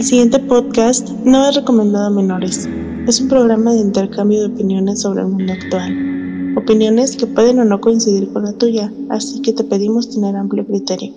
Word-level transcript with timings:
El 0.00 0.06
siguiente 0.06 0.38
podcast 0.38 1.10
no 1.26 1.46
es 1.46 1.56
recomendado 1.56 2.06
a 2.06 2.10
menores. 2.10 2.66
Es 3.06 3.20
un 3.20 3.28
programa 3.28 3.74
de 3.74 3.80
intercambio 3.80 4.40
de 4.40 4.46
opiniones 4.46 5.02
sobre 5.02 5.20
el 5.20 5.26
mundo 5.26 5.52
actual. 5.52 6.54
Opiniones 6.56 7.18
que 7.18 7.26
pueden 7.26 7.58
o 7.58 7.66
no 7.66 7.82
coincidir 7.82 8.32
con 8.32 8.44
la 8.44 8.54
tuya, 8.54 8.90
así 9.10 9.42
que 9.42 9.52
te 9.52 9.62
pedimos 9.62 10.08
tener 10.08 10.36
amplio 10.36 10.66
criterio. 10.66 11.12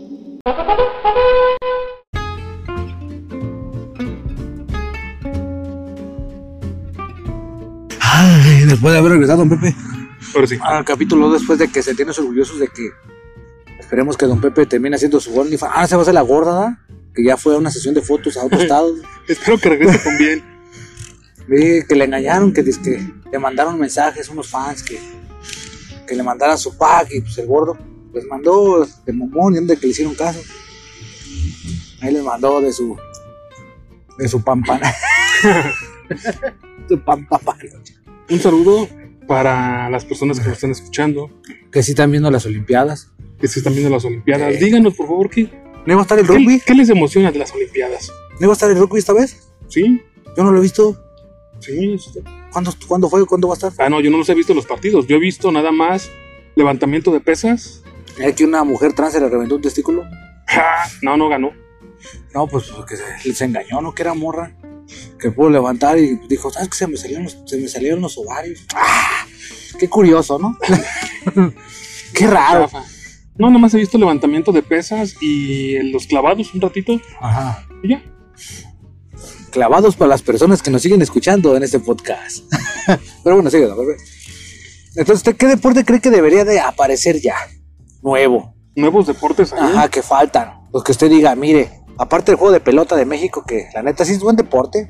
Ay, 8.01 8.65
después 8.65 8.91
de 8.91 8.99
haber 8.99 9.11
regresado, 9.13 9.45
don 9.45 9.49
Pepe, 9.49 9.73
Pero 10.33 10.45
sí. 10.45 10.57
al 10.61 10.83
capítulo 10.83 11.31
después 11.31 11.57
de 11.57 11.69
que 11.69 11.81
se 11.81 11.95
tiene 11.95 12.11
orgullosos 12.11 12.59
de 12.59 12.67
que 12.67 12.89
esperemos 13.79 14.17
que 14.17 14.25
don 14.25 14.41
Pepe 14.41 14.65
termine 14.65 14.97
haciendo 14.97 15.21
su 15.21 15.39
OnlyFans. 15.39 15.71
Ah, 15.73 15.87
se 15.87 15.95
va 15.95 16.01
a 16.01 16.03
hacer 16.03 16.13
la 16.13 16.21
gorda, 16.21 16.53
¿da? 16.53 16.79
Que 17.13 17.23
ya 17.23 17.37
fue 17.37 17.55
a 17.55 17.57
una 17.57 17.69
sesión 17.71 17.93
de 17.93 18.01
fotos 18.01 18.37
a 18.37 18.45
otro 18.45 18.59
estado. 18.61 18.93
Espero 19.27 19.57
que 19.57 19.69
regrese 19.69 20.03
con 20.03 20.17
bien. 20.17 20.43
Vi 21.47 21.85
que 21.87 21.95
le 21.95 22.05
engañaron, 22.05 22.53
que, 22.53 22.63
que 22.63 23.13
le 23.31 23.39
mandaron 23.39 23.79
mensajes 23.79 24.29
unos 24.29 24.47
fans 24.47 24.81
que, 24.81 24.99
que 26.07 26.15
le 26.15 26.23
mandaran 26.23 26.57
su 26.57 26.77
pack 26.77 27.11
y 27.11 27.21
pues 27.21 27.37
el 27.37 27.47
gordo 27.47 27.77
les 28.13 28.25
mandó 28.27 28.87
de 29.05 29.13
momón 29.13 29.53
y 29.53 29.57
donde 29.57 29.75
que 29.77 29.87
le 29.87 29.91
hicieron 29.91 30.15
caso. 30.15 30.39
Ahí 32.01 32.13
les 32.13 32.23
mandó 32.23 32.61
de 32.61 32.71
su 32.71 32.97
de 34.17 34.27
su 34.27 34.43
pampana. 34.43 34.93
su 36.87 36.99
pampapana. 36.99 37.63
Un 38.29 38.39
saludo 38.39 38.87
para 39.27 39.89
las 39.89 40.05
personas 40.05 40.39
que 40.39 40.45
nos 40.45 40.53
están 40.53 40.71
escuchando, 40.71 41.29
Que 41.71 41.81
sí 41.81 41.91
están 41.91 42.11
viendo 42.11 42.29
las 42.29 42.45
Olimpiadas. 42.45 43.09
que 43.39 43.47
se 43.47 43.59
están 43.59 43.73
viendo 43.73 43.89
las 43.89 44.05
Olimpiadas. 44.05 44.53
Eh. 44.53 44.57
Díganos, 44.59 44.95
por 44.95 45.07
favor, 45.07 45.29
¿qué, 45.29 45.49
¿No 45.85 45.93
iba 45.93 46.01
a 46.01 46.03
estar 46.03 46.17
el 46.19 46.27
rugby? 46.27 46.59
qué, 46.59 46.65
qué 46.67 46.73
les 46.75 46.89
emociona 46.89 47.31
de 47.31 47.39
las 47.39 47.51
Olimpiadas? 47.53 48.09
¿No 48.39 48.45
iba 48.45 48.51
a 48.51 48.53
estar 48.53 48.69
el 48.71 48.77
rugby 48.77 48.99
esta 48.99 49.13
vez? 49.13 49.49
¿Sí? 49.67 50.01
Yo 50.37 50.43
no 50.43 50.51
lo 50.51 50.59
he 50.59 50.61
visto. 50.61 50.97
Sí. 51.59 51.97
sí. 51.97 52.19
¿Cuándo, 52.51 52.73
¿cuándo 52.87 53.09
fue? 53.09 53.25
¿Cuándo 53.25 53.47
va 53.47 53.55
a 53.55 53.57
estar? 53.57 53.73
Ah, 53.79 53.89
no, 53.89 53.99
yo 53.99 54.09
no 54.11 54.17
los 54.17 54.29
he 54.29 54.35
visto 54.35 54.53
los 54.53 54.65
partidos. 54.65 55.07
Yo 55.07 55.17
he 55.17 55.19
visto 55.19 55.51
nada 55.51 55.71
más 55.71 56.09
levantamiento 56.55 57.11
de 57.11 57.19
pesas. 57.19 57.81
¿Es 58.17 58.35
que 58.35 58.45
una 58.45 58.63
mujer 58.63 58.93
trans 58.93 59.13
se 59.13 59.19
le 59.19 59.29
reventó 59.29 59.55
un 59.55 59.61
testículo? 59.61 60.03
Ja, 60.45 60.87
No, 61.01 61.17
no 61.17 61.29
ganó. 61.29 61.51
No, 62.33 62.47
pues 62.47 62.65
porque 62.65 62.95
se, 62.97 63.33
se 63.33 63.45
engañó, 63.45 63.81
¿no? 63.81 63.95
Que 63.95 64.03
era 64.03 64.13
morra. 64.13 64.55
Que 65.17 65.31
pudo 65.31 65.49
levantar 65.49 65.97
y 65.97 66.19
dijo, 66.27 66.51
¿sabes 66.51 66.69
qué? 66.69 66.75
Se 66.75 66.87
me 66.87 66.97
salieron 66.97 67.23
los, 67.23 67.37
se 67.45 67.57
me 67.57 67.67
salieron 67.67 68.01
los 68.01 68.17
ovarios. 68.17 68.65
¡Ah! 68.75 69.25
Qué 69.79 69.87
curioso, 69.89 70.37
¿no? 70.37 70.57
qué 72.13 72.27
raro. 72.27 72.65
Chafa. 72.65 72.83
No, 73.37 73.47
nada 73.47 73.59
más 73.59 73.73
he 73.73 73.77
visto 73.77 73.97
levantamiento 73.97 74.51
de 74.51 74.61
pesas 74.61 75.15
y 75.19 75.79
los 75.91 76.05
clavados 76.05 76.53
un 76.53 76.61
ratito. 76.61 76.99
Ajá. 77.19 77.65
Y 77.81 77.89
ya. 77.89 78.03
Clavados 79.49 79.95
para 79.95 80.09
las 80.09 80.21
personas 80.21 80.61
que 80.61 80.69
nos 80.69 80.81
siguen 80.81 81.01
escuchando 81.01 81.55
en 81.55 81.63
este 81.63 81.79
podcast. 81.79 82.43
Pero 83.23 83.35
bueno, 83.35 83.49
sigue. 83.49 83.63
Entonces, 83.63 85.15
¿usted 85.15 85.35
qué 85.35 85.47
deporte 85.47 85.83
cree 85.83 85.99
que 85.99 86.11
debería 86.11 86.45
de 86.45 86.59
aparecer 86.59 87.19
ya? 87.21 87.35
Nuevo. 88.03 88.53
Nuevos 88.75 89.07
deportes 89.07 89.51
ahí. 89.53 89.59
Ajá, 89.61 89.89
que 89.89 90.03
faltan. 90.03 90.61
Los 90.71 90.83
que 90.83 90.91
usted 90.91 91.09
diga, 91.09 91.35
mire, 91.35 91.81
aparte 91.97 92.31
del 92.31 92.37
juego 92.37 92.53
de 92.53 92.59
pelota 92.59 92.95
de 92.95 93.05
México, 93.05 93.43
que 93.47 93.67
la 93.73 93.81
neta 93.81 94.05
sí 94.05 94.13
es 94.13 94.19
buen 94.19 94.35
deporte. 94.35 94.89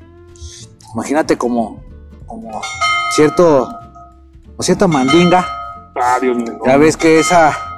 Imagínate 0.94 1.36
como, 1.38 1.82
como 2.26 2.60
cierto, 3.14 3.68
o 4.56 4.62
cierta 4.62 4.86
mandinga. 4.86 5.46
Ah, 5.96 6.18
Dios 6.20 6.36
mío. 6.36 6.58
Ya 6.66 6.76
ves 6.76 6.96
que 6.96 7.20
esa 7.20 7.73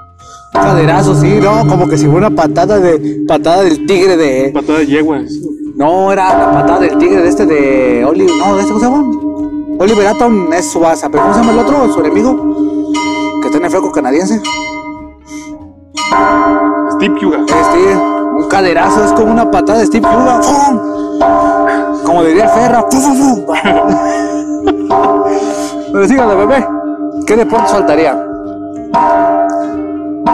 caderazo, 0.61 1.15
sí, 1.15 1.39
no, 1.43 1.67
como 1.69 1.89
que 1.89 1.99
si 1.99 2.07
fuera 2.07 2.29
una 2.29 2.37
patada 2.37 2.79
de 2.79 3.25
patada 3.27 3.63
del 3.63 3.87
tigre 3.87 4.17
de. 4.17 4.51
Patada 4.53 4.79
de 4.81 4.87
yeguas. 4.87 5.33
No, 5.77 6.13
era 6.13 6.37
la 6.39 6.53
patada 6.53 6.81
del 6.81 6.99
tigre 6.99 7.23
de 7.23 7.29
este 7.29 7.47
de 7.47 8.05
Oliver. 8.05 8.35
No, 8.37 8.57
de 8.57 8.63
este 8.63 8.73
¿cómo 8.73 8.81
se 8.81 8.87
llama? 8.87 9.05
Oliver 9.79 10.07
Atom 10.07 10.51
es 10.53 10.71
Subasa, 10.71 11.09
pero 11.11 11.23
¿cómo 11.23 11.35
se 11.35 11.41
llama 11.41 11.53
el 11.53 11.59
otro? 11.59 11.93
Su 11.93 12.01
enemigo. 12.01 12.93
Que 13.43 13.51
tiene 13.51 13.69
flaco 13.69 13.93
canadiense. 13.93 14.41
Steve 16.93 17.21
Yuga. 17.21 17.41
Este, 17.41 17.97
un 18.37 18.49
caderazo, 18.49 19.05
es 19.05 19.13
como 19.13 19.33
una 19.33 19.51
patada 19.51 19.81
de 19.81 19.87
Steve 19.87 20.07
Huga. 20.07 20.41
¡Fum! 20.43 20.81
Como 22.05 22.25
diría 22.25 22.45
el 22.45 22.51
Ferra. 22.51 22.87
¡Fu, 22.91 22.99
fu, 22.99 23.15
fu! 23.15 23.45
Pero 25.93 26.09
síganle, 26.09 26.35
bebé. 26.37 26.67
¿Qué 27.27 27.37
deporte 27.37 27.69
faltaría? 27.69 28.19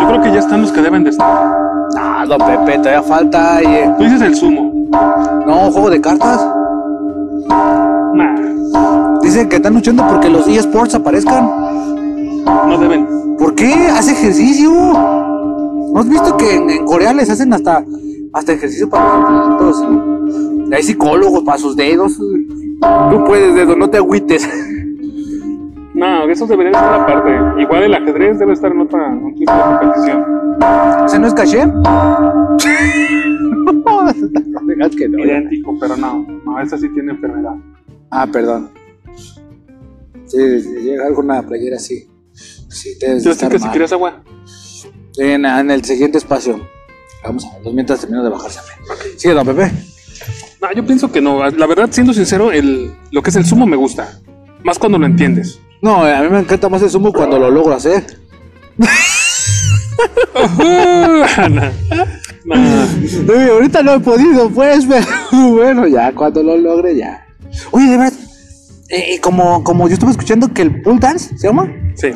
Yo 0.02 0.08
creo 0.08 0.20
que 0.20 0.32
ya 0.32 0.40
están 0.40 0.62
los 0.62 0.72
que 0.72 0.82
deben 0.82 1.04
de 1.04 1.10
estar. 1.10 1.56
Ah, 1.96 2.24
don 2.26 2.38
Pepe, 2.38 2.78
todavía 2.78 3.02
falta. 3.04 3.62
y, 3.62 3.66
eh, 3.66 3.94
Tú 3.96 4.02
dices 4.02 4.20
el 4.22 4.34
sumo. 4.34 4.72
no, 5.46 5.70
juego 5.70 5.90
de 5.90 6.00
cartas. 6.00 6.44
Nah, 7.48 9.20
Dicen 9.22 9.48
que 9.48 9.56
están 9.56 9.74
luchando 9.74 10.04
porque 10.08 10.28
los 10.28 10.48
eSports 10.48 10.96
aparezcan. 10.96 11.48
no 12.44 12.78
deben. 12.78 13.06
¿Por 13.38 13.54
qué? 13.54 13.72
Hace 13.96 14.10
ejercicio. 14.10 14.72
¿No 14.72 16.00
has 16.00 16.08
visto 16.08 16.36
que 16.36 16.52
en, 16.56 16.68
en 16.68 16.84
Corea 16.84 17.12
les 17.12 17.30
hacen 17.30 17.52
hasta, 17.52 17.84
hasta 18.32 18.52
ejercicio 18.54 18.90
para 18.90 19.18
los 19.18 19.80
deditos? 19.80 19.84
Hay 20.74 20.82
psicólogos 20.82 21.44
para 21.44 21.58
sus 21.58 21.76
dedos. 21.76 22.18
Tú 22.18 23.24
puedes, 23.24 23.54
dedo, 23.54 23.76
no 23.76 23.88
te 23.88 23.98
agüites. 23.98 24.48
No, 26.02 26.24
eso 26.28 26.46
debería 26.48 26.72
estar 26.72 27.00
aparte. 27.00 27.62
Igual 27.62 27.84
el 27.84 27.94
ajedrez 27.94 28.40
debe 28.40 28.54
estar 28.54 28.72
en 28.72 28.80
otra 28.80 29.06
un 29.06 29.34
tipo 29.36 29.52
de 29.52 29.62
competición. 29.62 30.24
¿Ese 31.06 31.18
no 31.20 31.26
es 31.28 31.34
caché? 31.34 31.64
no 31.66 32.56
digas 34.66 34.96
que 34.96 35.08
no. 35.08 35.18
Idéntico, 35.24 35.76
pero 35.80 35.96
no. 35.96 36.26
No, 36.44 36.60
esa 36.60 36.76
sí 36.76 36.88
tiene 36.92 37.12
enfermedad. 37.12 37.52
Ah, 38.10 38.26
perdón. 38.26 38.70
Sí, 40.26 40.38
llega 40.82 41.06
alguna 41.06 41.40
playera 41.42 41.76
así. 41.76 42.08
Sí, 42.32 42.94
debes 43.00 43.22
de 43.22 43.30
Yo 43.30 43.34
sé 43.34 43.44
estar 43.44 43.50
que 43.52 43.58
si 43.58 43.64
mal. 43.64 43.70
quieres 43.72 43.92
agua. 43.92 44.22
En, 45.18 45.44
en 45.44 45.70
el 45.70 45.84
siguiente 45.84 46.18
espacio. 46.18 46.60
Vamos 47.22 47.46
a 47.46 47.58
ver, 47.60 47.72
mientras 47.74 48.00
termino 48.00 48.24
de 48.24 48.30
bajarse. 48.30 48.58
Sigue, 49.18 49.34
don 49.34 49.46
Pepe. 49.46 49.70
No, 50.60 50.72
yo 50.74 50.84
pienso 50.84 51.12
que 51.12 51.20
no. 51.20 51.48
La 51.50 51.66
verdad, 51.66 51.88
siendo 51.92 52.12
sincero, 52.12 52.50
el, 52.50 52.92
lo 53.12 53.22
que 53.22 53.30
es 53.30 53.36
el 53.36 53.44
sumo 53.44 53.66
me 53.66 53.76
gusta. 53.76 54.18
Más 54.64 54.80
cuando 54.80 54.98
lo 54.98 55.06
entiendes. 55.06 55.60
No, 55.82 56.04
a 56.04 56.22
mí 56.22 56.28
me 56.30 56.38
encanta 56.40 56.68
más 56.68 56.80
el 56.82 56.90
sumo 56.90 57.12
cuando 57.12 57.38
lo 57.38 57.50
logro 57.50 57.74
hacer. 57.74 58.04
No, 62.44 63.34
ahorita 63.54 63.82
no 63.82 63.94
he 63.94 64.00
podido, 64.00 64.50
pues, 64.50 64.84
pero 64.86 65.06
bueno, 65.50 65.86
ya 65.86 66.12
cuando 66.12 66.42
lo 66.42 66.56
logre, 66.56 66.96
ya. 66.96 67.26
Oye, 67.70 67.86
de 67.90 67.96
verdad, 67.98 68.12
eh, 68.88 69.20
como, 69.20 69.62
como 69.64 69.88
yo 69.88 69.94
estuve 69.94 70.10
escuchando 70.10 70.52
que 70.52 70.62
el 70.62 70.82
pool 70.82 70.98
dance, 70.98 71.36
¿se 71.38 71.46
llama? 71.46 71.72
Sí. 71.94 72.10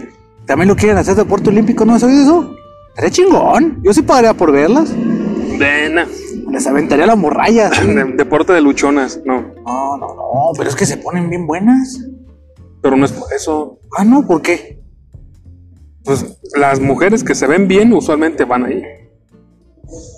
También 0.46 0.68
lo 0.68 0.76
quieren 0.76 0.98
hacer 0.98 1.14
deporte 1.16 1.50
olímpico, 1.50 1.84
¿no 1.84 1.94
has 1.94 2.02
oído 2.02 2.22
eso? 2.22 2.56
Estaría 2.90 3.10
chingón. 3.10 3.80
Yo 3.82 3.92
sí 3.92 4.02
pagaría 4.02 4.34
por 4.34 4.52
verlas. 4.52 4.90
De, 4.92 5.88
na- 5.90 6.06
Les 6.50 6.66
aventaría 6.66 7.06
la 7.06 7.16
morralla. 7.16 7.70
sí. 7.72 7.86
de- 7.94 8.04
deporte 8.16 8.52
de 8.52 8.60
luchonas. 8.60 9.20
No. 9.24 9.40
No, 9.64 9.96
no, 9.98 10.06
no, 10.08 10.50
pero 10.56 10.70
es 10.70 10.76
que 10.76 10.86
se 10.86 10.96
ponen 10.96 11.28
bien 11.28 11.46
buenas. 11.46 12.00
Pero 12.86 12.96
no 12.96 13.04
es 13.04 13.10
por 13.10 13.32
eso. 13.32 13.80
Ah, 13.98 14.04
no, 14.04 14.24
¿por 14.24 14.42
qué? 14.42 14.80
Pues 16.04 16.38
las 16.54 16.78
mujeres 16.78 17.24
que 17.24 17.34
se 17.34 17.48
ven 17.48 17.66
bien 17.66 17.92
usualmente 17.92 18.44
van 18.44 18.64
ahí. 18.64 18.80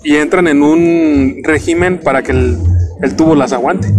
Y 0.03 0.17
entran 0.17 0.47
en 0.47 0.61
un 0.61 1.37
régimen 1.43 1.99
para 1.99 2.21
que 2.21 2.31
el, 2.31 2.59
el 3.01 3.15
tubo 3.15 3.33
las 3.33 3.53
aguante. 3.53 3.91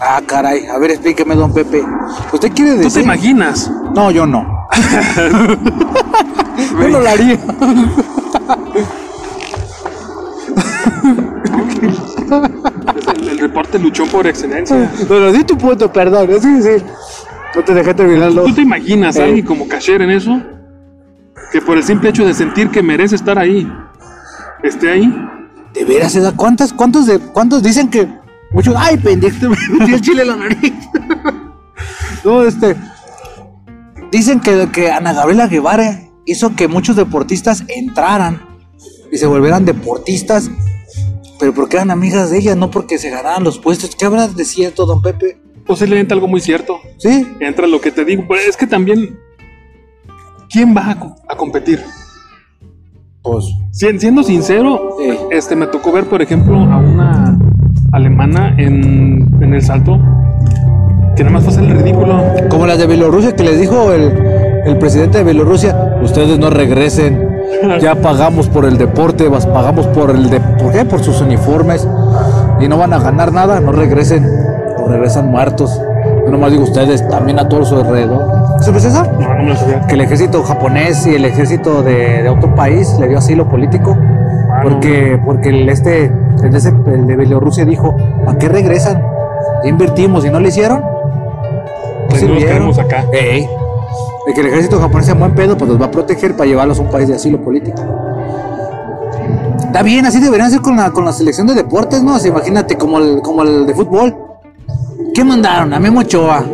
Ah, 0.00 0.22
caray. 0.26 0.64
A 0.68 0.78
ver, 0.78 0.92
explíqueme, 0.92 1.34
don 1.34 1.52
Pepe. 1.52 1.84
¿Usted 2.32 2.50
quiere 2.52 2.70
¿Tú 2.70 2.76
te 2.78 2.84
decir? 2.84 3.02
imaginas? 3.02 3.70
No, 3.94 4.10
yo 4.10 4.24
no. 4.24 4.66
yo 6.80 6.88
no 6.88 6.98
lo 6.98 7.08
haría. 7.10 7.38
El, 13.16 13.28
el 13.28 13.36
deporte 13.38 13.78
luchón 13.78 14.08
por 14.08 14.26
excelencia. 14.26 14.90
Pero 15.08 15.32
di 15.32 15.44
tu 15.44 15.56
punto, 15.58 15.92
perdón. 15.92 16.28
Sí. 16.40 16.82
No 17.54 17.64
te 17.64 17.74
dejé 17.74 17.94
terminarlo. 17.94 18.44
¿Tú 18.44 18.54
te 18.54 18.62
imaginas 18.62 19.16
a 19.16 19.20
Eh. 19.20 19.24
alguien 19.26 19.46
como 19.46 19.66
Casher 19.66 20.02
en 20.02 20.10
eso? 20.10 20.40
Que 21.52 21.60
por 21.60 21.76
el 21.76 21.82
simple 21.82 22.10
hecho 22.10 22.24
de 22.24 22.32
sentir 22.34 22.68
que 22.70 22.82
merece 22.82 23.16
estar 23.16 23.38
ahí, 23.38 23.70
esté 24.62 24.90
ahí. 24.90 25.28
¿De 25.74 25.84
veras? 25.84 26.16
¿Cuántas, 26.36 26.72
cuántos, 26.72 27.06
de, 27.06 27.18
cuántos 27.18 27.62
dicen 27.62 27.88
que 27.88 28.08
muchos, 28.52 28.74
ay, 28.76 28.96
pendejo, 28.98 29.48
me 29.48 29.78
metí 29.78 29.92
el 29.94 30.00
chile 30.00 30.22
en 30.22 30.28
la 30.28 30.36
nariz? 30.36 30.72
no, 32.24 32.42
este, 32.44 32.76
dicen 34.12 34.38
que, 34.40 34.68
que 34.72 34.92
Ana 34.92 35.12
Gabriela 35.12 35.48
Guevara 35.48 36.00
hizo 36.24 36.54
que 36.54 36.68
muchos 36.68 36.94
deportistas 36.94 37.64
entraran 37.68 38.40
y 39.12 39.18
se 39.18 39.26
volvieran 39.26 39.64
deportistas, 39.64 40.50
pero 41.38 41.52
porque 41.54 41.76
eran 41.76 41.90
amigas 41.90 42.30
de 42.30 42.38
ella, 42.38 42.54
no 42.54 42.70
porque 42.70 42.98
se 42.98 43.10
ganaran 43.10 43.44
los 43.44 43.58
puestos. 43.58 43.94
¿Qué 43.96 44.04
habrá 44.04 44.28
de 44.28 44.44
cierto, 44.44 44.86
don 44.86 45.02
Pepe? 45.02 45.38
Posiblemente 45.66 46.14
algo 46.14 46.28
muy 46.28 46.40
cierto. 46.40 46.78
¿Sí? 46.98 47.26
Entra 47.40 47.66
lo 47.66 47.80
que 47.80 47.90
te 47.90 48.04
digo. 48.04 48.24
Pero 48.28 48.40
es 48.48 48.56
que 48.56 48.66
también, 48.66 49.18
¿quién 50.50 50.74
va 50.76 50.90
a, 50.92 51.32
a 51.32 51.36
competir? 51.36 51.80
Pues, 53.22 53.44
Si- 53.72 53.98
Siendo 53.98 54.22
sincero, 54.22 54.96
Sí. 54.98 55.16
este 55.30 55.54
me 55.56 55.66
tocó 55.66 55.92
ver, 55.92 56.04
por 56.06 56.22
ejemplo, 56.22 56.56
a 56.56 56.78
una 56.78 57.38
alemana 57.92 58.54
en, 58.58 59.26
en 59.42 59.54
el 59.54 59.62
salto 59.62 59.98
que 61.16 61.24
nada 61.24 61.38
más 61.38 61.44
fue 61.44 61.62
el 61.62 61.70
ridículo. 61.76 62.22
Como 62.48 62.66
las 62.66 62.78
de 62.78 62.86
Bielorrusia 62.86 63.34
que 63.36 63.42
les 63.44 63.60
dijo 63.60 63.92
el, 63.92 64.12
el 64.64 64.78
presidente 64.78 65.18
de 65.18 65.24
Bielorrusia, 65.24 65.98
ustedes 66.02 66.38
no 66.38 66.48
regresen, 66.50 67.29
ya 67.80 67.94
pagamos 67.96 68.48
por 68.48 68.64
el 68.64 68.78
deporte, 68.78 69.28
pagamos 69.52 69.86
por 69.88 70.10
el 70.10 70.30
de, 70.30 70.40
¿por 70.40 70.72
qué? 70.72 70.84
Por 70.84 71.02
sus 71.02 71.20
uniformes 71.20 71.86
y 72.60 72.68
no 72.68 72.76
van 72.78 72.92
a 72.92 72.98
ganar 72.98 73.32
nada, 73.32 73.60
no 73.60 73.72
regresen, 73.72 74.26
o 74.78 74.88
regresan 74.88 75.30
muertos. 75.30 75.80
Yo 76.24 76.30
nomás 76.30 76.52
digo 76.52 76.64
ustedes, 76.64 77.06
también 77.08 77.38
a 77.38 77.48
todos 77.48 77.68
su 77.68 77.76
alrededor. 77.76 78.24
¿Sabes 78.60 78.84
eso? 78.84 79.04
No, 79.18 79.34
no 79.34 79.42
me 79.42 79.48
lo 79.50 79.56
sabía. 79.56 79.80
Que 79.86 79.94
el 79.94 80.02
ejército 80.02 80.42
japonés 80.42 81.06
y 81.06 81.14
el 81.14 81.24
ejército 81.24 81.82
de, 81.82 82.22
de 82.22 82.28
otro 82.28 82.54
país 82.54 82.94
le 83.00 83.08
dio 83.08 83.18
asilo 83.18 83.48
político. 83.48 83.96
Ah, 83.98 84.62
no. 84.62 84.70
Porque, 84.70 85.18
porque 85.24 85.48
el, 85.50 85.68
este, 85.68 86.12
el, 86.42 86.50
de 86.52 86.58
ese- 86.58 86.74
el 86.86 87.06
de 87.06 87.16
Bielorrusia 87.16 87.64
dijo, 87.64 87.96
¿a 88.26 88.34
qué 88.36 88.48
regresan? 88.48 89.02
Ya 89.62 89.68
invertimos 89.70 90.24
y 90.24 90.30
no 90.30 90.40
lo 90.40 90.48
hicieron. 90.48 90.82
Pues 92.08 92.22
no 92.22 92.28
los 92.28 92.38
sirvieron. 92.38 92.48
queremos 92.48 92.78
acá. 92.78 93.04
Ey. 93.12 93.48
De 94.26 94.34
que 94.34 94.40
el 94.40 94.46
ejército 94.48 94.78
japonés 94.78 95.06
sea 95.06 95.14
buen 95.14 95.34
pedo, 95.34 95.56
pues 95.56 95.70
los 95.70 95.80
va 95.80 95.86
a 95.86 95.90
proteger 95.90 96.36
para 96.36 96.46
llevarlos 96.46 96.78
a 96.78 96.82
un 96.82 96.90
país 96.90 97.08
de 97.08 97.14
asilo 97.14 97.42
político. 97.42 97.82
Está 99.64 99.82
bien, 99.82 100.04
así 100.04 100.20
deberían 100.20 100.50
ser 100.50 100.60
con 100.60 100.76
la, 100.76 100.90
con 100.90 101.04
la 101.04 101.12
selección 101.12 101.46
de 101.46 101.54
deportes, 101.54 102.02
¿no? 102.02 102.16
O 102.16 102.18
sea, 102.18 102.30
imagínate, 102.30 102.76
como 102.76 102.98
el, 102.98 103.22
como 103.22 103.42
el 103.42 103.66
de 103.66 103.74
fútbol. 103.74 104.16
¿Qué 105.14 105.24
mandaron? 105.24 105.72
A 105.72 105.80
Memo 105.80 106.00
Ochoa. 106.00 106.44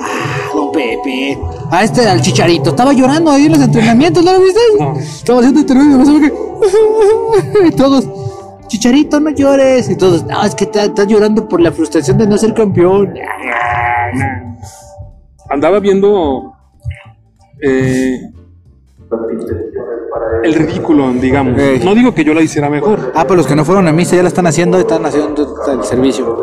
Ah, 0.00 0.50
don 0.54 0.70
Pepe. 0.70 1.38
A 1.70 1.82
este, 1.82 2.06
al 2.06 2.20
Chicharito. 2.20 2.70
Estaba 2.70 2.92
llorando 2.92 3.30
ahí 3.30 3.46
en 3.46 3.52
los 3.52 3.62
entrenamientos, 3.62 4.24
¿no 4.24 4.32
lo 4.32 4.40
viste? 4.40 4.60
No. 4.78 4.94
Estaba 4.96 5.38
haciendo 5.38 5.60
entrenamientos, 5.60 6.08
no 6.08 6.20
sé 6.20 6.30
qué. 6.30 6.40
Y 7.68 7.70
todos, 7.72 8.06
Chicharito, 8.66 9.18
no 9.20 9.30
llores. 9.30 9.88
Y 9.88 9.96
todos, 9.96 10.24
no, 10.24 10.44
es 10.44 10.54
que 10.54 10.64
estás 10.64 11.06
llorando 11.06 11.48
por 11.48 11.60
la 11.60 11.72
frustración 11.72 12.18
de 12.18 12.26
no 12.26 12.36
ser 12.38 12.54
campeón. 12.54 13.14
Andaba 15.48 15.80
viendo 15.80 16.52
eh, 17.62 18.20
el 20.42 20.54
ridículo, 20.54 21.12
digamos. 21.12 21.54
No 21.84 21.94
digo 21.94 22.14
que 22.14 22.24
yo 22.24 22.32
la 22.34 22.42
hiciera 22.42 22.70
mejor. 22.70 23.12
Ah, 23.14 23.24
pero 23.24 23.36
los 23.36 23.46
que 23.46 23.56
no 23.56 23.64
fueron 23.64 23.88
a 23.88 23.92
misa 23.92 24.16
ya 24.16 24.22
la 24.22 24.28
están 24.28 24.46
haciendo, 24.46 24.78
están 24.78 25.04
haciendo 25.04 25.56
el 25.70 25.84
servicio. 25.84 26.38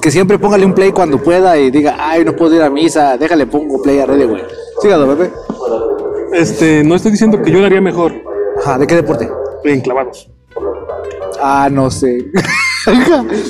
Que 0.00 0.10
siempre 0.10 0.38
póngale 0.38 0.66
un 0.66 0.74
play 0.74 0.92
cuando 0.92 1.22
pueda 1.22 1.58
y 1.58 1.70
diga, 1.70 1.96
ay, 1.98 2.24
no 2.24 2.34
puedo 2.34 2.54
ir 2.56 2.62
a 2.62 2.70
misa, 2.70 3.16
déjale, 3.16 3.46
pongo 3.46 3.80
play 3.82 3.98
a 3.98 4.06
Red, 4.06 4.28
güey. 4.28 4.42
Sígalo, 4.82 5.06
bebé. 5.08 5.30
Este, 6.32 6.84
no 6.84 6.94
estoy 6.94 7.12
diciendo 7.12 7.40
que 7.42 7.50
yo 7.50 7.58
la 7.58 7.66
haría 7.66 7.80
mejor 7.80 8.12
Ajá, 8.60 8.78
¿de 8.78 8.86
qué 8.86 8.94
deporte? 8.94 9.28
en 9.64 9.80
clavados. 9.80 10.30
Ah, 11.40 11.68
no 11.70 11.90
sé. 11.90 12.26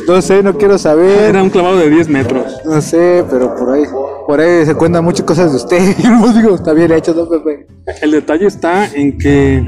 no 0.06 0.22
sé, 0.22 0.42
no 0.42 0.56
quiero 0.56 0.78
saber. 0.78 1.30
Era 1.30 1.42
un 1.42 1.50
clavado 1.50 1.76
de 1.78 1.88
10 1.90 2.08
metros. 2.08 2.60
No 2.64 2.80
sé, 2.80 3.24
pero 3.30 3.54
por 3.54 3.70
ahí, 3.72 3.84
por 4.26 4.40
ahí 4.40 4.64
se 4.66 4.74
cuentan 4.74 5.04
muchas 5.04 5.24
cosas 5.26 5.50
de 5.50 5.56
usted. 5.56 5.96
Yo 6.02 6.10
no 6.16 6.32
digo, 6.32 6.54
está 6.54 6.72
bien 6.72 6.92
hecho, 6.92 7.14
¿no, 7.14 7.28
Pepe? 7.28 7.66
El 8.02 8.10
detalle 8.12 8.46
está 8.46 8.86
en 8.92 9.16
que, 9.18 9.64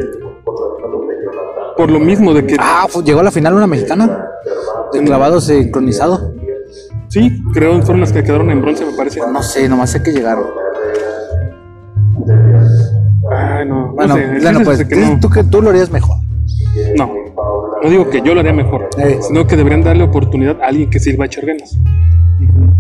por 1.77 1.91
lo 1.91 1.99
mismo 2.01 2.35
de 2.35 2.47
que, 2.47 2.57
Ah, 2.59 2.87
fu- 2.89 3.03
llegó 3.03 3.21
a 3.21 3.25
la 3.25 3.31
final 3.31 3.55
una 3.55 3.67
mexicana. 3.67 4.27
De 4.93 5.03
clavado 5.05 5.41
sincronizado. 5.41 6.35
sí, 7.09 7.43
creo 7.55 7.77
que 7.77 7.83
fueron 7.83 8.01
las 8.01 8.13
que 8.13 8.23
quedaron 8.23 8.51
en 8.51 8.61
bronce, 8.61 8.85
me 8.85 8.93
parece. 8.93 9.21
No 9.21 9.43
sé, 9.43 9.69
nomás 9.69 9.91
sé 9.91 10.03
que 10.03 10.13
llegaron. 10.13 10.45
Ay, 13.31 13.67
no, 13.67 13.87
no 13.87 13.93
Bueno, 13.95 14.15
sé, 14.15 14.27
bueno, 14.27 14.49
chiste 14.51 14.65
pues 14.65 14.81
es 14.81 14.89
que 14.89 14.97
no. 14.97 15.21
tú 15.21 15.31
que 15.31 15.45
tú 15.45 15.63
lo 15.63 15.71
harías 15.71 15.91
mejor. 15.91 16.17
No, 16.97 17.11
no 17.83 17.91
digo 17.91 18.09
que 18.09 18.23
yo 18.23 18.35
lo 18.35 18.41
haría 18.41 18.53
mejor, 18.53 18.89
sino 19.27 19.47
que 19.47 19.57
deberían 19.57 19.83
darle 19.83 20.05
oportunidad 20.05 20.61
a 20.63 20.67
alguien 20.67 20.89
que 20.89 21.01
sirva 21.01 21.25
a 21.25 21.27
echar 21.27 21.45
ganas. 21.45 21.77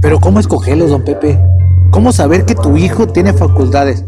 Pero 0.00 0.20
¿cómo 0.20 0.38
escogerlos, 0.38 0.90
don 0.90 1.04
Pepe? 1.04 1.38
¿Cómo 1.90 2.12
saber 2.12 2.44
que 2.44 2.54
tu 2.54 2.76
hijo 2.76 3.08
tiene 3.08 3.32
facultades? 3.32 4.04